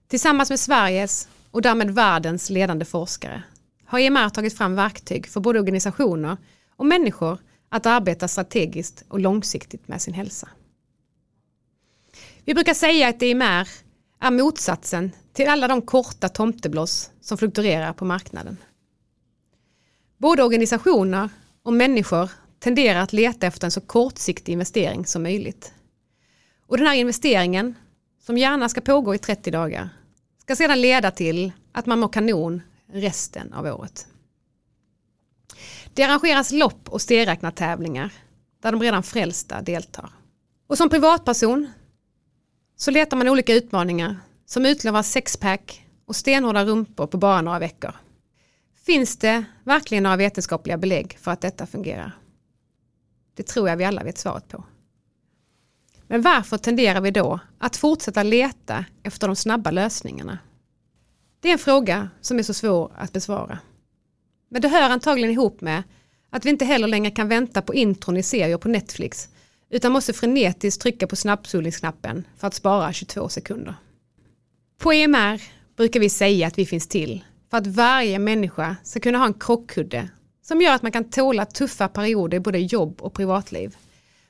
Tillsammans 0.07 0.49
med 0.49 0.59
Sveriges 0.59 1.27
och 1.51 1.61
därmed 1.61 1.91
världens 1.91 2.49
ledande 2.49 2.85
forskare 2.85 3.43
har 3.85 3.99
EMR 3.99 4.29
tagit 4.29 4.57
fram 4.57 4.75
verktyg 4.75 5.27
för 5.27 5.39
både 5.39 5.59
organisationer 5.59 6.37
och 6.75 6.85
människor 6.85 7.37
att 7.69 7.85
arbeta 7.85 8.27
strategiskt 8.27 9.03
och 9.07 9.19
långsiktigt 9.19 9.87
med 9.87 10.01
sin 10.01 10.13
hälsa. 10.13 10.47
Vi 12.45 12.53
brukar 12.53 12.73
säga 12.73 13.07
att 13.07 13.19
DMR 13.19 13.67
är 14.19 14.31
motsatsen 14.31 15.11
till 15.33 15.49
alla 15.49 15.67
de 15.67 15.81
korta 15.81 16.29
tomteblås 16.29 17.11
som 17.21 17.37
fluktuerar 17.37 17.93
på 17.93 18.05
marknaden. 18.05 18.57
Både 20.17 20.43
organisationer 20.43 21.29
och 21.63 21.73
människor 21.73 22.29
tenderar 22.59 22.99
att 22.99 23.13
leta 23.13 23.47
efter 23.47 23.67
en 23.67 23.71
så 23.71 23.81
kortsiktig 23.81 24.53
investering 24.53 25.05
som 25.05 25.23
möjligt. 25.23 25.73
Och 26.67 26.77
den 26.77 26.87
här 26.87 26.95
investeringen, 26.95 27.75
som 28.25 28.37
gärna 28.37 28.69
ska 28.69 28.81
pågå 28.81 29.15
i 29.15 29.17
30 29.17 29.51
dagar, 29.51 29.89
ska 30.37 30.55
sedan 30.55 30.81
leda 30.81 31.11
till 31.11 31.51
att 31.71 31.85
man 31.85 31.99
mår 31.99 32.09
kanon 32.09 32.61
resten 32.93 33.53
av 33.53 33.65
året. 33.65 34.07
Det 35.93 36.03
arrangeras 36.03 36.51
lopp 36.51 36.89
och 36.89 37.01
stegräknartävlingar 37.01 38.13
där 38.61 38.71
de 38.71 38.81
redan 38.81 39.03
frälsta 39.03 39.61
deltar. 39.61 40.09
Och 40.67 40.77
som 40.77 40.89
privatperson 40.89 41.71
så 42.81 42.91
letar 42.91 43.17
man 43.17 43.27
olika 43.27 43.53
utmaningar 43.53 44.17
som 44.45 44.65
utlovar 44.65 45.03
sexpack 45.03 45.85
och 46.05 46.15
stenhårda 46.15 46.65
rumpor 46.65 47.07
på 47.07 47.17
bara 47.17 47.41
några 47.41 47.59
veckor. 47.59 47.95
Finns 48.85 49.17
det 49.17 49.43
verkligen 49.63 50.03
några 50.03 50.15
vetenskapliga 50.15 50.77
belägg 50.77 51.17
för 51.21 51.31
att 51.31 51.41
detta 51.41 51.65
fungerar? 51.65 52.11
Det 53.35 53.43
tror 53.43 53.69
jag 53.69 53.77
vi 53.77 53.85
alla 53.85 54.03
vet 54.03 54.17
svaret 54.17 54.47
på. 54.47 54.63
Men 56.07 56.21
varför 56.21 56.57
tenderar 56.57 57.01
vi 57.01 57.11
då 57.11 57.39
att 57.57 57.77
fortsätta 57.77 58.23
leta 58.23 58.85
efter 59.03 59.27
de 59.27 59.35
snabba 59.35 59.71
lösningarna? 59.71 60.37
Det 61.39 61.47
är 61.47 61.53
en 61.53 61.59
fråga 61.59 62.09
som 62.21 62.39
är 62.39 62.43
så 62.43 62.53
svår 62.53 62.91
att 62.95 63.13
besvara. 63.13 63.59
Men 64.49 64.61
det 64.61 64.67
hör 64.67 64.89
antagligen 64.89 65.31
ihop 65.31 65.61
med 65.61 65.83
att 66.29 66.45
vi 66.45 66.49
inte 66.49 66.65
heller 66.65 66.87
längre 66.87 67.11
kan 67.11 67.27
vänta 67.27 67.61
på 67.61 67.73
intron 67.73 68.17
i 68.17 68.23
serier 68.23 68.57
på 68.57 68.69
Netflix 68.69 69.29
utan 69.71 69.91
måste 69.91 70.13
frenetiskt 70.13 70.81
trycka 70.81 71.07
på 71.07 71.15
snabbspolningsknappen 71.15 72.27
för 72.37 72.47
att 72.47 72.53
spara 72.53 72.93
22 72.93 73.29
sekunder. 73.29 73.75
På 74.77 74.93
EMR 74.93 75.41
brukar 75.77 75.99
vi 75.99 76.09
säga 76.09 76.47
att 76.47 76.57
vi 76.57 76.65
finns 76.65 76.87
till 76.87 77.23
för 77.49 77.57
att 77.57 77.67
varje 77.67 78.19
människa 78.19 78.75
ska 78.83 78.99
kunna 78.99 79.17
ha 79.17 79.25
en 79.25 79.33
krockkudde 79.33 80.09
som 80.41 80.61
gör 80.61 80.75
att 80.75 80.81
man 80.81 80.91
kan 80.91 81.09
tåla 81.09 81.45
tuffa 81.45 81.87
perioder 81.87 82.37
i 82.37 82.39
både 82.39 82.59
jobb 82.59 83.01
och 83.01 83.13
privatliv. 83.13 83.75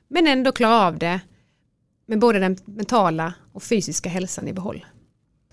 Men 0.08 0.28
ändå 0.28 0.52
klara 0.52 0.88
av 0.88 0.98
det 0.98 1.20
med 2.06 2.20
både 2.20 2.40
den 2.40 2.58
mentala 2.66 3.34
och 3.54 3.64
fysiska 3.64 4.10
hälsan 4.10 4.48
i 4.48 4.54
behåll. 4.54 4.86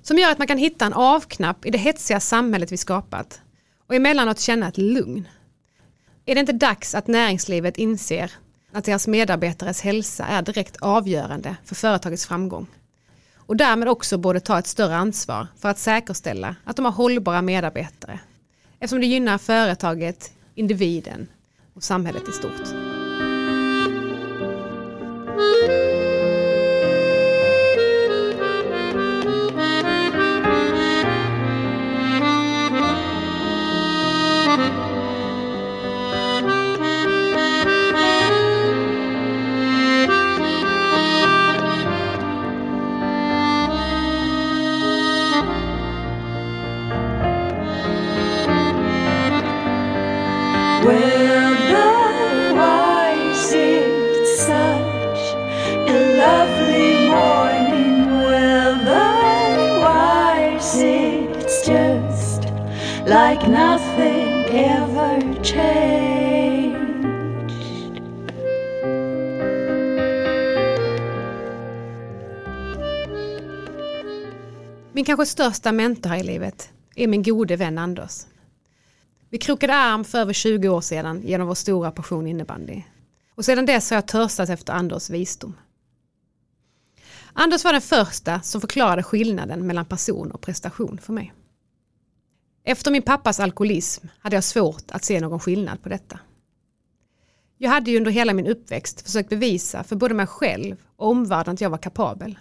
Som 0.02 0.18
gör 0.18 0.30
att 0.30 0.38
man 0.38 0.46
kan 0.46 0.58
hitta 0.58 0.86
en 0.86 0.92
avknapp 0.92 1.66
i 1.66 1.70
det 1.70 1.78
hetsiga 1.78 2.20
samhället 2.20 2.72
vi 2.72 2.76
skapat 2.76 3.40
och 3.86 3.94
emellanåt 3.94 4.40
känna 4.40 4.68
ett 4.68 4.78
lugn. 4.78 5.28
Är 6.26 6.34
det 6.34 6.40
inte 6.40 6.52
dags 6.52 6.94
att 6.94 7.06
näringslivet 7.06 7.78
inser 7.78 8.32
att 8.72 8.84
deras 8.84 9.06
medarbetares 9.06 9.80
hälsa 9.80 10.24
är 10.24 10.42
direkt 10.42 10.76
avgörande 10.76 11.56
för 11.64 11.74
företagets 11.74 12.26
framgång? 12.26 12.66
Och 13.36 13.56
därmed 13.56 13.88
också 13.88 14.18
borde 14.18 14.40
ta 14.40 14.58
ett 14.58 14.66
större 14.66 14.96
ansvar 14.96 15.46
för 15.58 15.68
att 15.68 15.78
säkerställa 15.78 16.56
att 16.64 16.76
de 16.76 16.84
har 16.84 16.92
hållbara 16.92 17.42
medarbetare. 17.42 18.20
Eftersom 18.78 19.00
det 19.00 19.06
gynnar 19.06 19.38
företaget, 19.38 20.32
individen 20.54 21.28
och 21.74 21.84
samhället 21.84 22.28
i 22.28 22.32
stort. 22.32 22.74
Like 63.30 63.48
nothing 63.48 64.44
ever 64.50 65.44
changed. 65.44 66.78
Min 74.92 75.04
kanske 75.04 75.26
största 75.26 75.72
mentor 75.72 76.10
här 76.10 76.18
i 76.18 76.22
livet 76.22 76.70
är 76.94 77.06
min 77.06 77.22
gode 77.22 77.56
vän 77.56 77.78
Anders. 77.78 78.26
Vi 79.30 79.38
krokade 79.38 79.74
arm 79.74 80.04
för 80.04 80.18
över 80.18 80.32
20 80.32 80.68
år 80.68 80.80
sedan 80.80 81.22
genom 81.24 81.46
vår 81.46 81.54
stora 81.54 81.90
passion 81.90 82.26
innebandy. 82.26 82.82
Och 83.34 83.44
sedan 83.44 83.66
dess 83.66 83.90
har 83.90 83.96
jag 83.96 84.08
törstat 84.08 84.48
efter 84.48 84.72
Anders 84.72 85.10
visdom. 85.10 85.56
Anders 87.32 87.64
var 87.64 87.72
den 87.72 87.82
första 87.82 88.40
som 88.40 88.60
förklarade 88.60 89.02
skillnaden 89.02 89.66
mellan 89.66 89.84
person 89.84 90.30
och 90.30 90.40
prestation 90.40 90.98
för 91.02 91.12
mig. 91.12 91.32
Efter 92.68 92.90
min 92.90 93.02
pappas 93.02 93.40
alkoholism 93.40 94.06
hade 94.18 94.36
jag 94.36 94.44
svårt 94.44 94.90
att 94.90 95.04
se 95.04 95.20
någon 95.20 95.40
skillnad 95.40 95.82
på 95.82 95.88
detta. 95.88 96.20
Jag 97.58 97.70
hade 97.70 97.90
ju 97.90 97.96
under 97.96 98.10
hela 98.10 98.32
min 98.32 98.46
uppväxt 98.46 99.00
försökt 99.00 99.28
bevisa 99.28 99.84
för 99.84 99.96
både 99.96 100.14
mig 100.14 100.26
själv 100.26 100.76
och 100.96 101.08
omvärlden 101.10 101.54
att 101.54 101.60
jag 101.60 101.70
var 101.70 101.78
kapabel. 101.78 102.38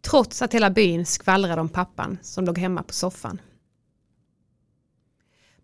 Trots 0.00 0.42
att 0.42 0.54
hela 0.54 0.70
byn 0.70 1.06
skvallrade 1.06 1.60
om 1.60 1.68
pappan 1.68 2.18
som 2.22 2.44
låg 2.44 2.58
hemma 2.58 2.82
på 2.82 2.92
soffan. 2.92 3.40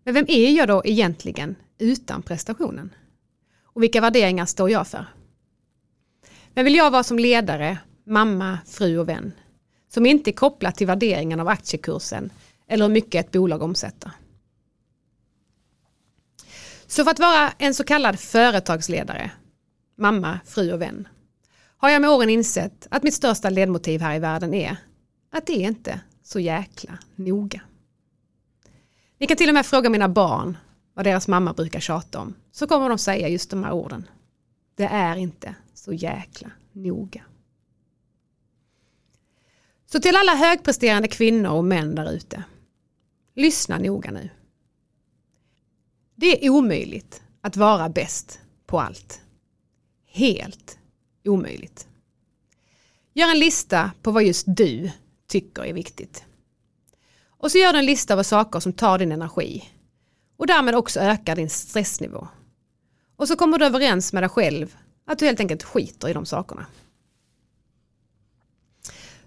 Men 0.03 0.13
vem 0.13 0.25
är 0.27 0.51
jag 0.51 0.67
då 0.67 0.81
egentligen 0.85 1.55
utan 1.77 2.21
prestationen? 2.21 2.93
Och 3.63 3.83
vilka 3.83 4.01
värderingar 4.01 4.45
står 4.45 4.69
jag 4.69 4.87
för? 4.87 5.05
Vem 6.53 6.65
vill 6.65 6.75
jag 6.75 6.91
vara 6.91 7.03
som 7.03 7.19
ledare, 7.19 7.77
mamma, 8.03 8.59
fru 8.65 8.97
och 8.97 9.09
vän? 9.09 9.31
Som 9.89 10.05
inte 10.05 10.29
är 10.29 10.33
kopplat 10.33 10.75
till 10.75 10.87
värderingen 10.87 11.39
av 11.39 11.47
aktiekursen 11.47 12.29
eller 12.67 12.85
hur 12.85 12.93
mycket 12.93 13.25
ett 13.25 13.31
bolag 13.31 13.61
omsätter. 13.61 14.11
Så 16.87 17.03
för 17.03 17.11
att 17.11 17.19
vara 17.19 17.51
en 17.57 17.73
så 17.73 17.83
kallad 17.83 18.19
företagsledare, 18.19 19.31
mamma, 19.95 20.39
fru 20.45 20.73
och 20.73 20.81
vän, 20.81 21.07
har 21.77 21.89
jag 21.89 22.01
med 22.01 22.09
åren 22.09 22.29
insett 22.29 22.87
att 22.91 23.03
mitt 23.03 23.13
största 23.13 23.49
ledmotiv 23.49 24.01
här 24.01 24.15
i 24.15 24.19
världen 24.19 24.53
är 24.53 24.77
att 25.31 25.45
det 25.45 25.53
är 25.53 25.67
inte 25.67 25.99
så 26.23 26.39
jäkla 26.39 26.97
noga. 27.15 27.61
Ni 29.17 29.27
kan 29.27 29.37
till 29.37 29.49
och 29.49 29.53
med 29.53 29.65
fråga 29.65 29.89
mina 29.89 30.09
barn 30.09 30.57
vad 30.93 31.05
deras 31.05 31.27
mamma 31.27 31.53
brukar 31.53 31.79
tjata 31.79 32.19
om. 32.19 32.35
Så 32.51 32.67
kommer 32.67 32.89
de 32.89 32.97
säga 32.97 33.27
just 33.29 33.49
de 33.49 33.63
här 33.63 33.71
orden. 33.71 34.07
Det 34.75 34.85
är 34.85 35.15
inte 35.15 35.55
så 35.73 35.93
jäkla 35.93 36.51
noga. 36.71 37.23
Så 39.85 39.99
till 39.99 40.15
alla 40.15 40.35
högpresterande 40.35 41.07
kvinnor 41.07 41.51
och 41.51 41.65
män 41.65 41.95
där 41.95 42.11
ute. 42.11 42.43
Lyssna 43.35 43.77
noga 43.77 44.11
nu. 44.11 44.29
Det 46.15 46.45
är 46.45 46.49
omöjligt 46.49 47.21
att 47.41 47.57
vara 47.57 47.89
bäst 47.89 48.39
på 48.65 48.79
allt. 48.79 49.21
Helt 50.05 50.77
omöjligt. 51.25 51.87
Gör 53.13 53.31
en 53.31 53.39
lista 53.39 53.91
på 54.01 54.11
vad 54.11 54.23
just 54.23 54.45
du 54.47 54.91
tycker 55.27 55.65
är 55.65 55.73
viktigt. 55.73 56.23
Och 57.27 57.51
så 57.51 57.57
gör 57.57 57.73
du 57.73 57.79
en 57.79 57.85
lista 57.85 58.13
över 58.13 58.23
saker 58.23 58.59
som 58.59 58.73
tar 58.73 58.99
din 58.99 59.11
energi 59.11 59.69
och 60.37 60.47
därmed 60.47 60.75
också 60.75 60.99
ökar 60.99 61.35
din 61.35 61.49
stressnivå. 61.49 62.27
Och 63.15 63.27
så 63.27 63.35
kommer 63.35 63.57
du 63.57 63.65
överens 63.65 64.13
med 64.13 64.23
dig 64.23 64.29
själv 64.29 64.75
att 65.05 65.19
du 65.19 65.25
helt 65.25 65.39
enkelt 65.39 65.63
skiter 65.63 66.09
i 66.09 66.13
de 66.13 66.25
sakerna. 66.25 66.65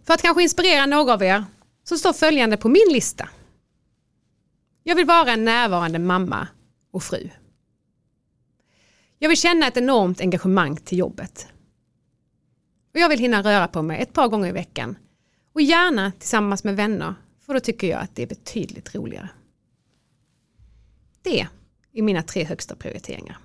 För 0.05 0.15
att 0.15 0.23
kanske 0.23 0.43
inspirera 0.43 0.87
några 0.87 1.13
av 1.13 1.23
er 1.23 1.45
så 1.85 1.99
står 1.99 2.13
följande 2.13 2.57
på 2.57 2.69
min 2.69 2.89
lista. 2.93 3.29
Jag 4.89 4.97
vill 4.97 5.07
vara 5.07 5.33
en 5.33 5.45
närvarande 5.45 5.99
mamma 5.99 6.49
och 6.91 7.03
fru. 7.03 7.31
Jag 9.19 9.29
vill 9.29 9.39
känna 9.39 9.67
ett 9.67 9.77
enormt 9.77 10.21
engagemang 10.21 10.77
till 10.77 10.99
jobbet. 10.99 11.49
Och 12.95 13.01
jag 13.01 13.09
vill 13.09 13.19
hinna 13.19 13.43
röra 13.43 13.69
på 13.69 13.83
mig 13.83 14.03
ett 14.03 14.13
par 14.13 14.29
gånger 14.29 14.49
i 14.49 14.53
veckan. 14.53 14.99
Och 15.53 15.61
gärna 15.61 16.13
tillsammans 16.13 16.65
med 16.65 16.77
vänner, 16.77 17.15
för 17.47 17.55
då 17.55 17.61
tycker 17.61 17.87
jag 17.87 18.01
att 18.01 18.15
det 18.15 18.23
är 18.23 18.27
betydligt 18.27 18.95
roligare. 18.95 19.29
Det 21.23 21.47
är 21.93 22.03
mina 22.03 22.23
tre 22.23 22.45
högsta 22.45 22.77
prioriteringar. 22.77 23.39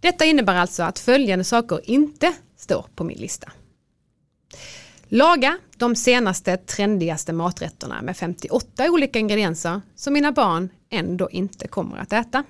Detta 0.00 0.24
innebär 0.24 0.54
alltså 0.54 0.82
att 0.82 0.98
följande 0.98 1.44
saker 1.44 1.90
inte 1.90 2.34
står 2.56 2.86
på 2.94 3.04
min 3.04 3.18
lista. 3.18 3.52
Laga 5.10 5.58
de 5.76 5.96
senaste 5.96 6.56
trendigaste 6.56 7.32
maträtterna 7.32 8.02
med 8.02 8.16
58 8.16 8.90
olika 8.90 9.18
ingredienser 9.18 9.80
som 9.94 10.12
mina 10.12 10.32
barn 10.32 10.68
ändå 10.90 11.30
inte 11.30 11.68
kommer 11.68 11.96
att 11.96 12.12
äta. 12.12 12.44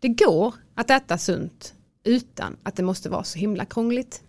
Det 0.00 0.08
går 0.08 0.54
att 0.74 0.90
äta 0.90 1.18
sunt 1.18 1.74
utan 2.04 2.56
att 2.62 2.76
det 2.76 2.82
måste 2.82 3.08
vara 3.08 3.24
så 3.24 3.38
himla 3.38 3.64
krångligt. 3.64 4.22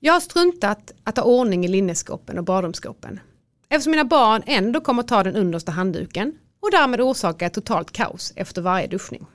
Jag 0.00 0.12
har 0.12 0.20
struntat 0.20 0.92
att 1.04 1.16
ha 1.16 1.24
ordning 1.24 1.64
i 1.64 1.68
linneskåpen 1.68 2.38
och 2.38 2.44
badrumsskåpen 2.44 3.20
eftersom 3.68 3.90
mina 3.90 4.04
barn 4.04 4.42
ändå 4.46 4.80
kommer 4.80 5.02
ta 5.02 5.22
den 5.22 5.36
understa 5.36 5.72
handduken 5.72 6.38
och 6.60 6.70
därmed 6.70 7.00
orsaka 7.00 7.46
ett 7.46 7.54
totalt 7.54 7.92
kaos 7.92 8.32
efter 8.36 8.62
varje 8.62 8.86
duschning. 8.86 9.26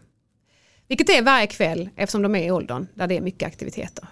Vilket 0.87 1.09
är 1.09 1.21
varje 1.21 1.47
kväll 1.47 1.89
eftersom 1.95 2.21
de 2.21 2.35
är 2.35 2.45
i 2.45 2.51
åldern 2.51 2.87
där 2.93 3.07
det 3.07 3.17
är 3.17 3.21
mycket 3.21 3.47
aktiviteter. 3.47 4.07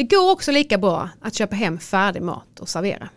Det 0.00 0.04
går 0.04 0.30
också 0.30 0.52
lika 0.52 0.78
bra 0.78 1.08
att 1.20 1.34
köpa 1.34 1.56
hem 1.56 1.78
färdig 1.78 2.22
mat 2.22 2.60
och 2.60 2.68
servera. 2.68 3.08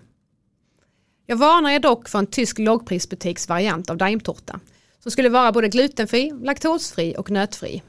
Jag 1.25 1.35
varnar 1.35 1.69
er 1.69 1.79
dock 1.79 2.09
för 2.09 2.19
en 2.19 2.27
tysk 2.27 2.59
lågprisbutiksvariant 2.59 3.89
av 3.89 3.97
daimtårta 3.97 4.59
som 4.99 5.11
skulle 5.11 5.29
vara 5.29 5.51
både 5.51 5.67
glutenfri, 5.67 6.31
laktosfri 6.41 7.15
och 7.17 7.31
nötfri. 7.31 7.81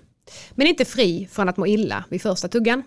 Men 0.51 0.67
inte 0.67 0.85
fri 0.85 1.29
från 1.33 1.49
att 1.49 1.57
må 1.57 1.67
illa 1.67 2.05
vid 2.09 2.23
första 2.23 2.49
tuggan. 2.49 2.83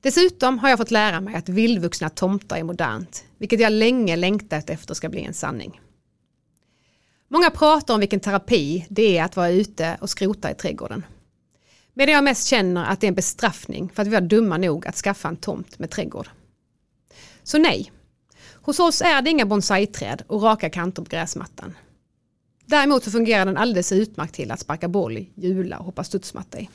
Dessutom 0.00 0.58
har 0.58 0.68
jag 0.68 0.78
fått 0.78 0.90
lära 0.90 1.20
mig 1.20 1.34
att 1.34 1.48
vildvuxna 1.48 2.08
tomtar 2.08 2.56
är 2.56 2.62
modernt, 2.62 3.24
vilket 3.38 3.60
jag 3.60 3.72
länge 3.72 4.16
längtat 4.16 4.70
efter 4.70 4.94
ska 4.94 5.08
bli 5.08 5.24
en 5.24 5.34
sanning. 5.34 5.80
Många 7.28 7.50
pratar 7.50 7.94
om 7.94 8.00
vilken 8.00 8.20
terapi 8.20 8.86
det 8.88 9.18
är 9.18 9.24
att 9.24 9.36
vara 9.36 9.50
ute 9.50 9.98
och 10.00 10.10
skrota 10.10 10.50
i 10.50 10.54
trädgården. 10.54 11.04
Medan 11.94 12.14
jag 12.14 12.24
mest 12.24 12.46
känner 12.46 12.84
att 12.84 13.00
det 13.00 13.06
är 13.06 13.08
en 13.08 13.14
bestraffning 13.14 13.90
för 13.94 14.02
att 14.02 14.08
vi 14.08 14.12
var 14.12 14.20
dumma 14.20 14.56
nog 14.58 14.86
att 14.86 14.96
skaffa 14.96 15.28
en 15.28 15.36
tomt 15.36 15.78
med 15.78 15.90
trädgård. 15.90 16.28
Så 17.42 17.58
nej, 17.58 17.92
hos 18.52 18.80
oss 18.80 19.02
är 19.02 19.22
det 19.22 19.30
inga 19.30 19.46
bonsaiträd 19.46 20.22
och 20.26 20.42
raka 20.42 20.70
kanter 20.70 21.02
på 21.02 21.08
gräsmattan. 21.08 21.74
Däremot 22.66 23.04
så 23.04 23.10
fungerar 23.10 23.46
den 23.46 23.56
alldeles 23.56 23.92
utmärkt 23.92 24.34
till 24.34 24.50
att 24.50 24.60
sparka 24.60 24.88
boll, 24.88 25.26
hjula 25.34 25.78
och 25.78 25.84
hoppa 25.84 26.04
studsmatta 26.04 26.60
i. 26.60 26.70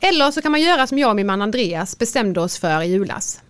Eller 0.00 0.30
så 0.30 0.42
kan 0.42 0.52
man 0.52 0.60
göra 0.60 0.86
som 0.86 0.98
jag 0.98 1.10
och 1.10 1.16
min 1.16 1.26
man 1.26 1.42
Andreas 1.42 1.98
bestämde 1.98 2.40
oss 2.40 2.58
för 2.58 2.82
i 2.82 2.86
julas. 2.86 3.42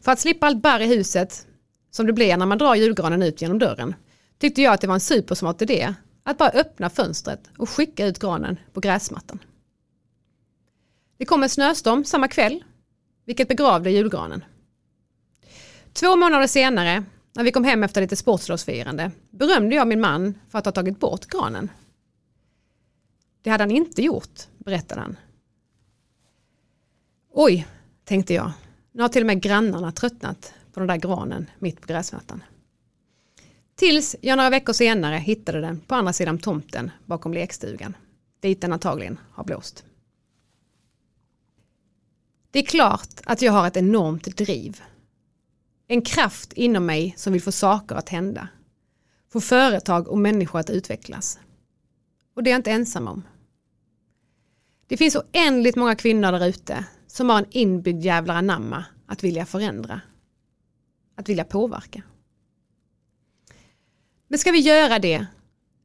För 0.00 0.12
att 0.12 0.20
slippa 0.20 0.46
allt 0.46 0.62
barr 0.62 0.80
i 0.80 0.86
huset, 0.86 1.46
som 1.90 2.06
det 2.06 2.12
blir 2.12 2.36
när 2.36 2.46
man 2.46 2.58
drar 2.58 2.74
julgranen 2.74 3.22
ut 3.22 3.42
genom 3.42 3.58
dörren, 3.58 3.94
tyckte 4.38 4.62
jag 4.62 4.74
att 4.74 4.80
det 4.80 4.86
var 4.86 4.94
en 4.94 5.00
supersmart 5.00 5.62
idé 5.62 5.94
att 6.24 6.38
bara 6.38 6.50
öppna 6.50 6.90
fönstret 6.90 7.50
och 7.58 7.70
skicka 7.70 8.06
ut 8.06 8.18
granen 8.18 8.58
på 8.72 8.80
gräsmattan. 8.80 9.38
Det 11.16 11.24
kom 11.24 11.42
en 11.42 11.48
snöstorm 11.48 12.04
samma 12.04 12.28
kväll, 12.28 12.64
vilket 13.24 13.48
begravde 13.48 13.90
julgranen. 13.90 14.44
Två 15.92 16.16
månader 16.16 16.46
senare, 16.46 17.04
när 17.34 17.44
vi 17.44 17.52
kom 17.52 17.64
hem 17.64 17.82
efter 17.82 18.00
lite 18.00 18.16
sportlovsfirande, 18.16 19.10
berömde 19.30 19.74
jag 19.74 19.88
min 19.88 20.00
man 20.00 20.38
för 20.48 20.58
att 20.58 20.64
ha 20.64 20.72
tagit 20.72 21.00
bort 21.00 21.26
granen. 21.26 21.70
Det 23.42 23.50
hade 23.50 23.62
han 23.62 23.70
inte 23.70 24.02
gjort, 24.02 24.40
berättade 24.58 25.00
han. 25.00 25.16
Oj, 27.30 27.66
tänkte 28.04 28.34
jag. 28.34 28.52
Nu 28.92 29.02
har 29.02 29.08
till 29.08 29.22
och 29.22 29.26
med 29.26 29.42
grannarna 29.42 29.92
tröttnat 29.92 30.54
på 30.72 30.80
den 30.80 30.86
där 30.86 30.96
granen 30.96 31.50
mitt 31.58 31.80
på 31.80 31.86
gräsmattan. 31.86 32.42
Tills 33.76 34.16
jag 34.20 34.36
några 34.36 34.50
veckor 34.50 34.72
senare 34.72 35.16
hittade 35.16 35.60
den 35.60 35.80
på 35.80 35.94
andra 35.94 36.12
sidan 36.12 36.38
tomten 36.38 36.90
bakom 37.06 37.32
lekstugan. 37.34 37.96
Dit 38.40 38.60
den 38.60 38.72
antagligen 38.72 39.18
har 39.30 39.44
blåst. 39.44 39.84
Det 42.50 42.58
är 42.58 42.64
klart 42.64 43.20
att 43.24 43.42
jag 43.42 43.52
har 43.52 43.66
ett 43.66 43.76
enormt 43.76 44.36
driv. 44.36 44.82
En 45.86 46.02
kraft 46.02 46.52
inom 46.52 46.86
mig 46.86 47.14
som 47.16 47.32
vill 47.32 47.42
få 47.42 47.52
saker 47.52 47.94
att 47.94 48.08
hända. 48.08 48.48
Få 49.32 49.40
företag 49.40 50.08
och 50.08 50.18
människor 50.18 50.58
att 50.58 50.70
utvecklas. 50.70 51.38
Och 52.34 52.42
det 52.42 52.50
är 52.50 52.52
jag 52.52 52.58
inte 52.58 52.70
ensam 52.70 53.08
om. 53.08 53.22
Det 54.86 54.96
finns 54.96 55.16
oändligt 55.16 55.76
många 55.76 55.94
kvinnor 55.94 56.32
där 56.32 56.46
ute 56.46 56.84
som 57.06 57.28
har 57.28 57.38
en 57.38 57.46
inbyggd 57.50 58.04
jävlar 58.04 58.34
anamma 58.34 58.84
att 59.06 59.24
vilja 59.24 59.46
förändra. 59.46 60.00
Att 61.16 61.28
vilja 61.28 61.44
påverka. 61.44 62.02
Men 64.28 64.38
ska 64.38 64.50
vi 64.50 64.60
göra 64.60 64.98
det, 64.98 65.26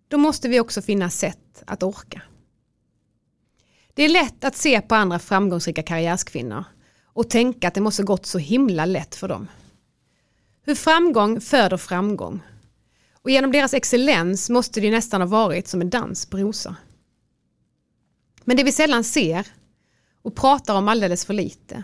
då 0.07 0.17
måste 0.17 0.49
vi 0.49 0.59
också 0.59 0.81
finna 0.81 1.09
sätt 1.09 1.63
att 1.65 1.83
orka. 1.83 2.21
Det 3.93 4.03
är 4.03 4.09
lätt 4.09 4.43
att 4.43 4.55
se 4.55 4.81
på 4.81 4.95
andra 4.95 5.19
framgångsrika 5.19 5.83
karriärskvinnor 5.83 6.63
och 7.03 7.29
tänka 7.29 7.67
att 7.67 7.73
det 7.73 7.81
måste 7.81 8.03
gått 8.03 8.25
så 8.25 8.37
himla 8.37 8.85
lätt 8.85 9.15
för 9.15 9.27
dem. 9.27 9.47
Hur 10.61 10.75
framgång 10.75 11.41
föder 11.41 11.77
framgång. 11.77 12.41
Och 13.21 13.29
genom 13.29 13.51
deras 13.51 13.73
excellens 13.73 14.49
måste 14.49 14.81
det 14.81 14.91
nästan 14.91 15.21
ha 15.21 15.27
varit 15.27 15.67
som 15.67 15.81
en 15.81 15.89
dans 15.89 16.25
på 16.25 16.37
rosor. 16.37 16.75
Men 18.43 18.57
det 18.57 18.63
vi 18.63 18.71
sällan 18.71 19.03
ser 19.03 19.47
och 20.21 20.35
pratar 20.35 20.75
om 20.75 20.87
alldeles 20.87 21.25
för 21.25 21.33
lite. 21.33 21.83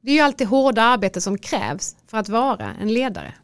Det 0.00 0.10
är 0.10 0.14
ju 0.14 0.20
alltid 0.20 0.46
hårda 0.46 0.82
arbete 0.82 1.20
som 1.20 1.38
krävs 1.38 1.96
för 2.06 2.18
att 2.18 2.28
vara 2.28 2.74
en 2.74 2.92
ledare. 2.92 3.34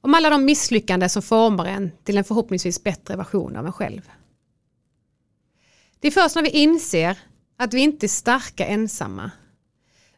Om 0.00 0.14
alla 0.14 0.30
de 0.30 0.44
misslyckanden 0.44 1.10
som 1.10 1.22
formar 1.22 1.66
en 1.66 1.90
till 2.04 2.18
en 2.18 2.24
förhoppningsvis 2.24 2.84
bättre 2.84 3.16
version 3.16 3.56
av 3.56 3.66
en 3.66 3.72
själv. 3.72 4.10
Det 6.00 6.08
är 6.08 6.12
först 6.12 6.34
när 6.34 6.42
vi 6.42 6.50
inser 6.50 7.18
att 7.56 7.74
vi 7.74 7.80
inte 7.80 8.06
är 8.06 8.08
starka 8.08 8.66
ensamma 8.66 9.30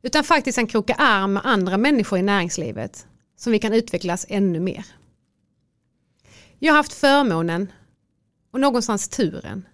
utan 0.03 0.25
faktiskt 0.25 0.59
kan 0.59 0.67
kroka 0.67 0.95
arm 0.95 1.33
med 1.33 1.47
andra 1.47 1.77
människor 1.77 2.19
i 2.19 2.23
näringslivet 2.23 3.07
som 3.37 3.53
vi 3.53 3.59
kan 3.59 3.73
utvecklas 3.73 4.27
ännu 4.29 4.61
mer. 4.61 4.87
Jag 6.59 6.73
har 6.73 6.77
haft 6.77 6.93
förmånen 6.93 7.73
och 8.51 8.61
någonstans 8.61 9.09
turen 9.09 9.67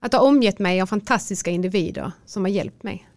att 0.00 0.12
ha 0.12 0.20
omgett 0.20 0.58
mig 0.58 0.80
av 0.80 0.86
fantastiska 0.86 1.50
individer 1.50 2.12
som 2.24 2.44
har 2.44 2.50
hjälpt 2.50 2.82
mig. 2.82 3.08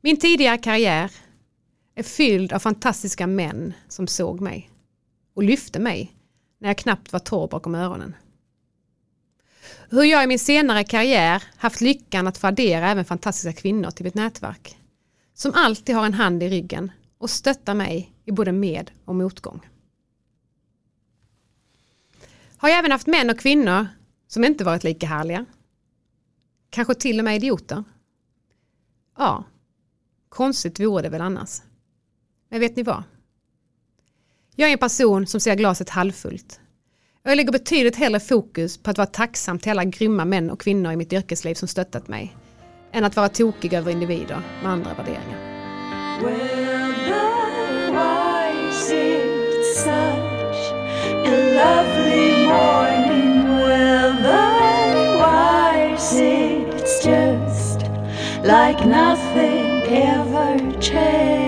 Min 0.00 0.16
tidigare 0.16 0.58
karriär 0.58 1.12
är 1.98 2.02
fylld 2.02 2.52
av 2.52 2.58
fantastiska 2.58 3.26
män 3.26 3.72
som 3.88 4.06
såg 4.06 4.40
mig 4.40 4.70
och 5.34 5.42
lyfte 5.42 5.78
mig 5.78 6.12
när 6.58 6.68
jag 6.68 6.78
knappt 6.78 7.12
var 7.12 7.20
torr 7.20 7.48
bakom 7.48 7.74
öronen. 7.74 8.14
Hur 9.90 10.04
jag 10.04 10.24
i 10.24 10.26
min 10.26 10.38
senare 10.38 10.84
karriär 10.84 11.42
haft 11.56 11.80
lyckan 11.80 12.26
att 12.26 12.38
få 12.38 12.46
addera 12.46 12.90
även 12.90 13.04
fantastiska 13.04 13.60
kvinnor 13.60 13.90
till 13.90 14.04
mitt 14.04 14.14
nätverk. 14.14 14.78
Som 15.34 15.52
alltid 15.54 15.94
har 15.94 16.06
en 16.06 16.14
hand 16.14 16.42
i 16.42 16.48
ryggen 16.48 16.92
och 17.18 17.30
stöttar 17.30 17.74
mig 17.74 18.12
i 18.24 18.32
både 18.32 18.52
med 18.52 18.90
och 19.04 19.14
motgång. 19.14 19.68
Har 22.56 22.68
jag 22.68 22.78
även 22.78 22.92
haft 22.92 23.06
män 23.06 23.30
och 23.30 23.38
kvinnor 23.38 23.86
som 24.28 24.44
inte 24.44 24.64
varit 24.64 24.84
lika 24.84 25.06
härliga. 25.06 25.46
Kanske 26.70 26.94
till 26.94 27.18
och 27.18 27.24
med 27.24 27.36
idioter. 27.36 27.84
Ja, 29.16 29.44
konstigt 30.28 30.80
vore 30.80 31.02
det 31.02 31.08
väl 31.08 31.20
annars. 31.20 31.60
Men 32.48 32.60
vet 32.60 32.76
ni 32.76 32.82
vad? 32.82 33.02
Jag 34.56 34.68
är 34.68 34.72
en 34.72 34.78
person 34.78 35.26
som 35.26 35.40
ser 35.40 35.54
glaset 35.54 35.90
halvfullt. 35.90 36.60
Och 37.24 37.30
jag 37.30 37.36
lägger 37.36 37.52
betydligt 37.52 37.96
hellre 37.96 38.20
fokus 38.20 38.78
på 38.78 38.90
att 38.90 38.98
vara 38.98 39.06
tacksam 39.06 39.58
till 39.58 39.70
alla 39.70 39.84
grymma 39.84 40.24
män 40.24 40.50
och 40.50 40.60
kvinnor 40.60 40.92
i 40.92 40.96
mitt 40.96 41.12
yrkesliv 41.12 41.54
som 41.54 41.68
stöttat 41.68 42.08
mig, 42.08 42.36
än 42.92 43.04
att 43.04 43.16
vara 43.16 43.28
tokig 43.28 43.72
över 43.72 43.92
individer 43.92 44.42
med 44.62 44.72
andra 44.72 44.94
värderingar. 44.94 45.38
Well, 46.22 46.68
such 49.64 50.72
a 51.26 51.36
lovely 51.54 52.46
morning. 52.46 53.08
It's 56.80 57.04
just 57.04 57.82
like 58.42 58.86
nothing 58.86 59.82
ever 59.92 60.80
changed. 60.80 61.47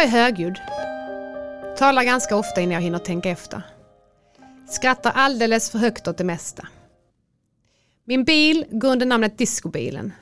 Jag 0.00 0.06
är 0.06 0.10
högljudd. 0.10 0.60
Talar 1.78 2.04
ganska 2.04 2.36
ofta 2.36 2.60
innan 2.60 2.74
jag 2.74 2.80
hinner 2.80 2.98
tänka 2.98 3.30
efter. 3.30 3.62
Skrattar 4.68 5.12
alldeles 5.14 5.70
för 5.70 5.78
högt 5.78 6.08
åt 6.08 6.18
det 6.18 6.24
mesta. 6.24 6.68
Min 8.04 8.24
bil 8.24 8.66
går 8.70 8.92
under 8.92 9.06
namnet 9.06 9.38
Discobilen. 9.38 10.12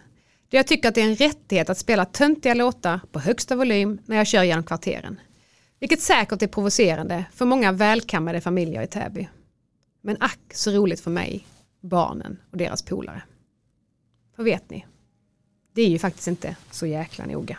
Då 0.49 0.57
jag 0.57 0.67
tycker 0.67 0.89
att 0.89 0.95
det 0.95 1.01
är 1.01 1.09
en 1.09 1.17
rättighet 1.17 1.71
att 1.71 1.79
spela 1.79 2.05
töntiga 2.05 2.55
låtar 2.55 3.01
på 3.13 3.21
högsta 3.21 3.57
volym 3.57 3.99
när 4.07 4.17
jag 4.17 4.27
kör 4.27 4.43
genom 4.43 4.65
kvarteren. 4.65 5.21
Vilket 5.81 6.01
säkert 6.01 6.43
är 6.43 6.47
provocerande 6.47 7.25
för 7.33 7.45
många 7.45 7.73
välkammade 7.73 8.41
familjer 8.41 8.83
i 8.83 8.87
Täby. 8.87 9.29
Men 10.01 10.17
ack 10.21 10.55
så 10.55 10.71
roligt 10.71 11.01
för 11.01 11.11
mig, 11.11 11.47
barnen 11.81 12.39
och 12.51 12.57
deras 12.57 12.83
polare. 12.83 13.23
För 14.37 14.43
vet 14.43 14.71
ni, 14.71 14.87
det 15.75 15.83
är 15.83 15.89
ju 15.89 15.99
faktiskt 15.99 16.29
inte 16.29 16.57
så 16.71 16.87
jäkla 16.87 17.27
noga. 17.27 17.59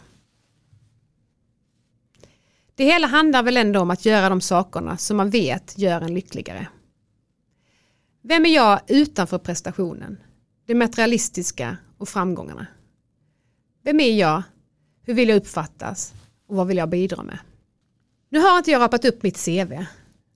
Det 2.80 2.86
hela 2.86 3.08
handlar 3.08 3.44
väl 3.44 3.58
ändå 3.58 3.80
om 3.80 3.92
att 3.92 4.06
göra 4.06 4.30
de 4.30 4.42
sakerna 4.42 4.98
som 4.98 5.18
man 5.18 5.30
vet 5.30 5.78
gör 5.78 6.02
en 6.02 6.14
lyckligare. 6.14 6.68
Vem 8.22 8.46
är 8.46 8.50
jag 8.50 8.80
utanför 8.88 9.38
prestationen, 9.38 10.18
det 10.66 10.76
materialistiska 10.76 11.78
och 11.98 12.10
framgångarna? 12.10 12.68
Vem 13.84 14.00
är 14.00 14.18
jag? 14.18 14.44
Hur 15.04 15.14
vill 15.14 15.30
jag 15.30 15.36
uppfattas? 15.36 16.14
Och 16.48 16.56
vad 16.56 16.68
vill 16.68 16.78
jag 16.78 16.90
bidra 16.90 17.24
med? 17.24 17.40
Nu 18.30 18.40
har 18.40 18.58
inte 18.58 18.72
jag 18.72 18.80
rapat 18.80 19.06
upp 19.06 19.24
mitt 19.24 19.46
CV, 19.46 19.70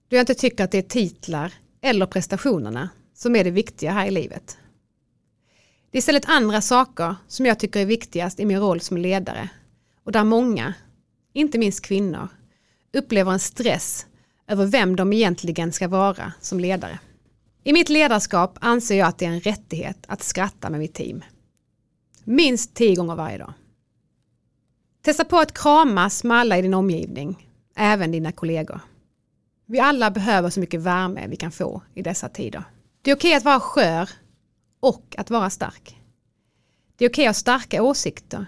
då 0.08 0.16
jag 0.16 0.22
inte 0.22 0.36
tycker 0.36 0.64
att 0.64 0.72
det 0.72 0.78
är 0.78 0.82
titlar 0.82 1.54
eller 1.82 2.06
prestationerna 2.06 2.90
som 3.14 3.36
är 3.36 3.44
det 3.44 3.52
viktiga 3.52 3.92
här 3.92 4.08
i 4.08 4.12
livet. 4.12 4.58
Det 5.92 5.98
är 5.98 6.00
istället 6.00 6.30
andra 6.30 6.62
saker 6.62 7.16
som 7.28 7.46
jag 7.46 7.60
tycker 7.60 7.80
är 7.80 7.86
viktigast 7.86 8.40
i 8.40 8.46
min 8.46 8.60
roll 8.60 8.82
som 8.82 8.98
ledare 8.98 9.50
och 10.04 10.12
där 10.12 10.24
många, 10.24 10.74
inte 11.34 11.58
minst 11.58 11.82
kvinnor, 11.82 12.28
upplever 12.94 13.32
en 13.32 13.40
stress 13.40 14.06
över 14.48 14.66
vem 14.66 14.96
de 14.96 15.14
egentligen 15.14 15.72
ska 15.72 15.88
vara 15.88 16.34
som 16.42 16.60
ledare. 16.60 17.00
I 17.64 17.74
mitt 17.74 17.90
ledarskap 17.90 18.58
anser 18.62 18.96
jag 18.96 19.08
att 19.08 19.18
det 19.18 19.26
är 19.26 19.30
en 19.30 19.42
rättighet 19.42 19.98
att 20.08 20.24
skratta 20.24 20.70
med 20.70 20.80
mitt 20.80 20.94
team. 20.94 21.24
Minst 22.24 22.74
tio 22.74 22.96
gånger 22.96 23.16
varje 23.16 23.38
dag. 23.38 23.54
Testa 25.02 25.26
på 25.26 25.38
att 25.38 25.58
kramas 25.58 26.24
med 26.24 26.38
alla 26.38 26.58
i 26.58 26.62
din 26.62 26.74
omgivning, 26.74 27.50
även 27.76 28.12
dina 28.12 28.32
kollegor. 28.32 28.80
Vi 29.66 29.80
alla 29.80 30.12
behöver 30.12 30.50
så 30.50 30.60
mycket 30.60 30.82
värme 30.82 31.28
vi 31.28 31.36
kan 31.36 31.52
få 31.52 31.82
i 31.94 32.02
dessa 32.02 32.30
tider. 32.30 32.64
Det 33.02 33.12
är 33.12 33.16
okej 33.16 33.34
att 33.34 33.46
vara 33.46 33.60
skör 33.60 34.10
och 34.80 35.16
att 35.18 35.30
vara 35.30 35.50
stark. 35.50 36.00
Det 36.96 37.06
är 37.06 37.10
okej 37.10 37.26
att 37.26 37.30
ha 37.30 37.34
starka 37.34 37.84
åsikter, 37.84 38.46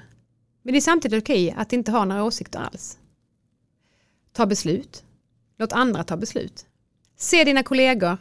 men 0.65 0.73
det 0.73 0.80
är 0.80 0.82
samtidigt 0.82 1.23
okej 1.23 1.51
att 1.51 1.73
inte 1.73 1.91
ha 1.91 2.06
några 2.06 2.23
åsikter 2.23 2.60
alls. 2.60 2.97
Ta 4.34 4.45
beslut. 4.45 5.04
Låt 5.58 5.73
andra 5.73 6.04
ta 6.04 6.17
beslut. 6.17 6.65
Se 7.17 7.43
dina 7.43 7.63
kollegor, 7.63 8.17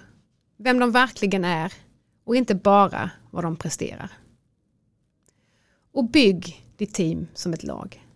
vem 0.57 0.79
de 0.79 0.91
verkligen 0.91 1.45
är 1.45 1.73
och 2.25 2.37
inte 2.37 2.55
bara 2.55 3.11
vad 3.31 3.45
de 3.45 3.57
presterar. 3.57 4.11
Och 5.93 6.11
bygg 6.11 6.67
ditt 6.77 6.95
team 6.95 7.27
som 7.35 7.53
ett 7.53 7.63
lag. 7.63 8.07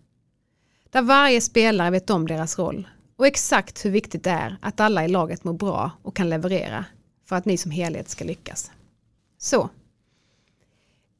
Där 0.90 1.02
varje 1.02 1.40
spelare 1.40 1.90
vet 1.90 2.10
om 2.10 2.26
deras 2.26 2.58
roll 2.58 2.88
och 3.16 3.26
exakt 3.26 3.84
hur 3.84 3.90
viktigt 3.90 4.24
det 4.24 4.30
är 4.30 4.56
att 4.62 4.80
alla 4.80 5.04
i 5.04 5.08
laget 5.08 5.44
mår 5.44 5.52
bra 5.52 5.90
och 6.02 6.16
kan 6.16 6.28
leverera 6.28 6.84
för 7.24 7.36
att 7.36 7.44
ni 7.44 7.56
som 7.56 7.70
helhet 7.70 8.08
ska 8.08 8.24
lyckas. 8.24 8.70
Så. 9.38 9.70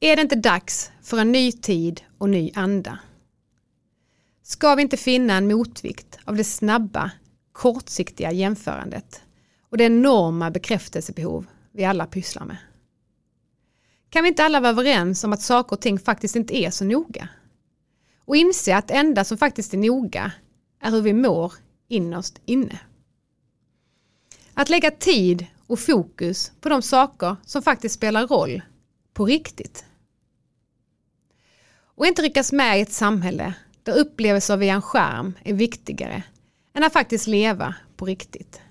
Är 0.01 0.15
det 0.15 0.21
inte 0.21 0.35
dags 0.35 0.91
för 1.01 1.17
en 1.17 1.31
ny 1.31 1.51
tid 1.51 2.01
och 2.17 2.29
ny 2.29 2.51
anda? 2.55 2.99
Ska 4.43 4.75
vi 4.75 4.81
inte 4.81 4.97
finna 4.97 5.33
en 5.33 5.47
motvikt 5.47 6.19
av 6.25 6.35
det 6.35 6.43
snabba, 6.43 7.11
kortsiktiga 7.51 8.31
jämförandet 8.31 9.21
och 9.69 9.77
det 9.77 9.83
enorma 9.83 10.51
bekräftelsebehov 10.51 11.45
vi 11.71 11.85
alla 11.85 12.05
pysslar 12.05 12.45
med? 12.45 12.57
Kan 14.09 14.23
vi 14.23 14.29
inte 14.29 14.43
alla 14.43 14.59
vara 14.59 14.69
överens 14.69 15.23
om 15.23 15.33
att 15.33 15.41
saker 15.41 15.75
och 15.75 15.81
ting 15.81 15.99
faktiskt 15.99 16.35
inte 16.35 16.57
är 16.57 16.71
så 16.71 16.85
noga? 16.85 17.29
Och 18.25 18.35
inse 18.35 18.75
att 18.75 18.87
det 18.87 18.93
enda 18.93 19.23
som 19.23 19.37
faktiskt 19.37 19.73
är 19.73 19.77
noga 19.77 20.31
är 20.81 20.91
hur 20.91 21.01
vi 21.01 21.13
mår 21.13 21.53
innerst 21.87 22.41
inne. 22.45 22.79
Att 24.53 24.69
lägga 24.69 24.91
tid 24.91 25.45
och 25.67 25.79
fokus 25.79 26.51
på 26.61 26.69
de 26.69 26.81
saker 26.81 27.35
som 27.45 27.61
faktiskt 27.61 27.95
spelar 27.95 28.27
roll 28.27 28.61
på 29.13 29.25
riktigt. 29.25 29.85
Och 31.99 32.07
inte 32.07 32.21
ryckas 32.21 32.51
med 32.51 32.79
i 32.79 32.81
ett 32.81 32.91
samhälle 32.91 33.53
där 33.83 33.97
upplevelser 33.97 34.57
via 34.57 34.73
en 34.73 34.81
skärm 34.81 35.33
är 35.43 35.53
viktigare 35.53 36.23
än 36.73 36.83
att 36.83 36.93
faktiskt 36.93 37.27
leva 37.27 37.75
på 37.95 38.05
riktigt. 38.05 38.61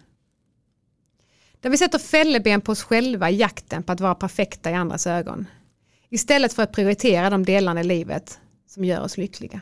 Där 1.60 1.70
vi 1.70 1.78
sätter 1.78 1.98
fälleben 1.98 2.60
på 2.60 2.72
oss 2.72 2.82
själva 2.82 3.30
i 3.30 3.36
jakten 3.36 3.82
på 3.82 3.92
att 3.92 4.00
vara 4.00 4.14
perfekta 4.14 4.70
i 4.70 4.74
andras 4.74 5.06
ögon. 5.06 5.46
Istället 6.08 6.52
för 6.52 6.62
att 6.62 6.72
prioritera 6.72 7.30
de 7.30 7.44
delarna 7.44 7.80
i 7.80 7.84
livet 7.84 8.40
som 8.66 8.84
gör 8.84 9.00
oss 9.00 9.16
lyckliga. 9.16 9.60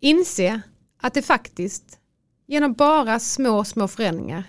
Inse 0.00 0.60
att 0.96 1.14
det 1.14 1.22
faktiskt, 1.22 1.98
genom 2.46 2.72
bara 2.72 3.20
små, 3.20 3.64
små 3.64 3.88
förändringar, 3.88 4.44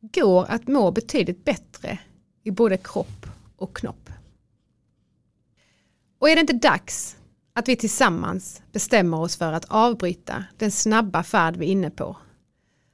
går 0.00 0.46
att 0.48 0.68
må 0.68 0.90
betydligt 0.90 1.44
bättre 1.44 1.98
i 2.42 2.50
både 2.50 2.76
kropp 2.76 3.26
och 3.56 3.76
knopp. 3.76 4.10
Och 6.18 6.30
är 6.30 6.34
det 6.34 6.40
inte 6.40 6.52
dags 6.52 7.16
att 7.54 7.68
vi 7.68 7.76
tillsammans 7.76 8.62
bestämmer 8.72 9.20
oss 9.20 9.36
för 9.36 9.52
att 9.52 9.64
avbryta 9.64 10.44
den 10.56 10.70
snabba 10.70 11.22
färd 11.22 11.56
vi 11.56 11.66
är 11.66 11.70
inne 11.70 11.90
på, 11.90 12.16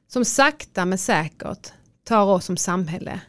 som 0.09 0.25
sakta 0.25 0.85
men 0.85 0.99
säkert 0.99 1.73
tar 2.05 2.25
oss 2.25 2.45
som 2.45 2.57
samhälle 2.57 3.21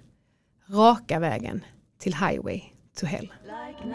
raka 0.70 1.20
vägen 1.20 1.63
till 2.00 2.13
highway 2.13 2.62
to 3.00 3.06
hell. 3.06 3.34
Like 3.44 3.86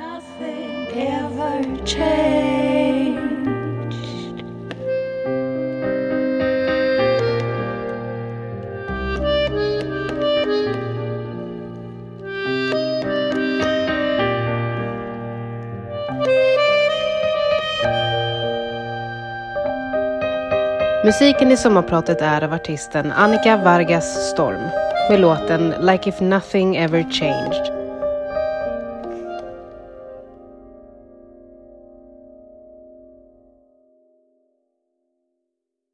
Musiken 21.04 21.52
i 21.52 21.56
sommarpratet 21.56 22.20
är 22.20 22.44
av 22.44 22.52
artisten 22.52 23.12
Annika 23.12 23.56
Vargas 23.56 24.30
Storm 24.30 24.62
med 25.10 25.20
låten 25.20 25.74
Like 25.80 26.08
if 26.08 26.20
nothing 26.20 26.76
ever 26.76 27.02
changed. 27.02 27.83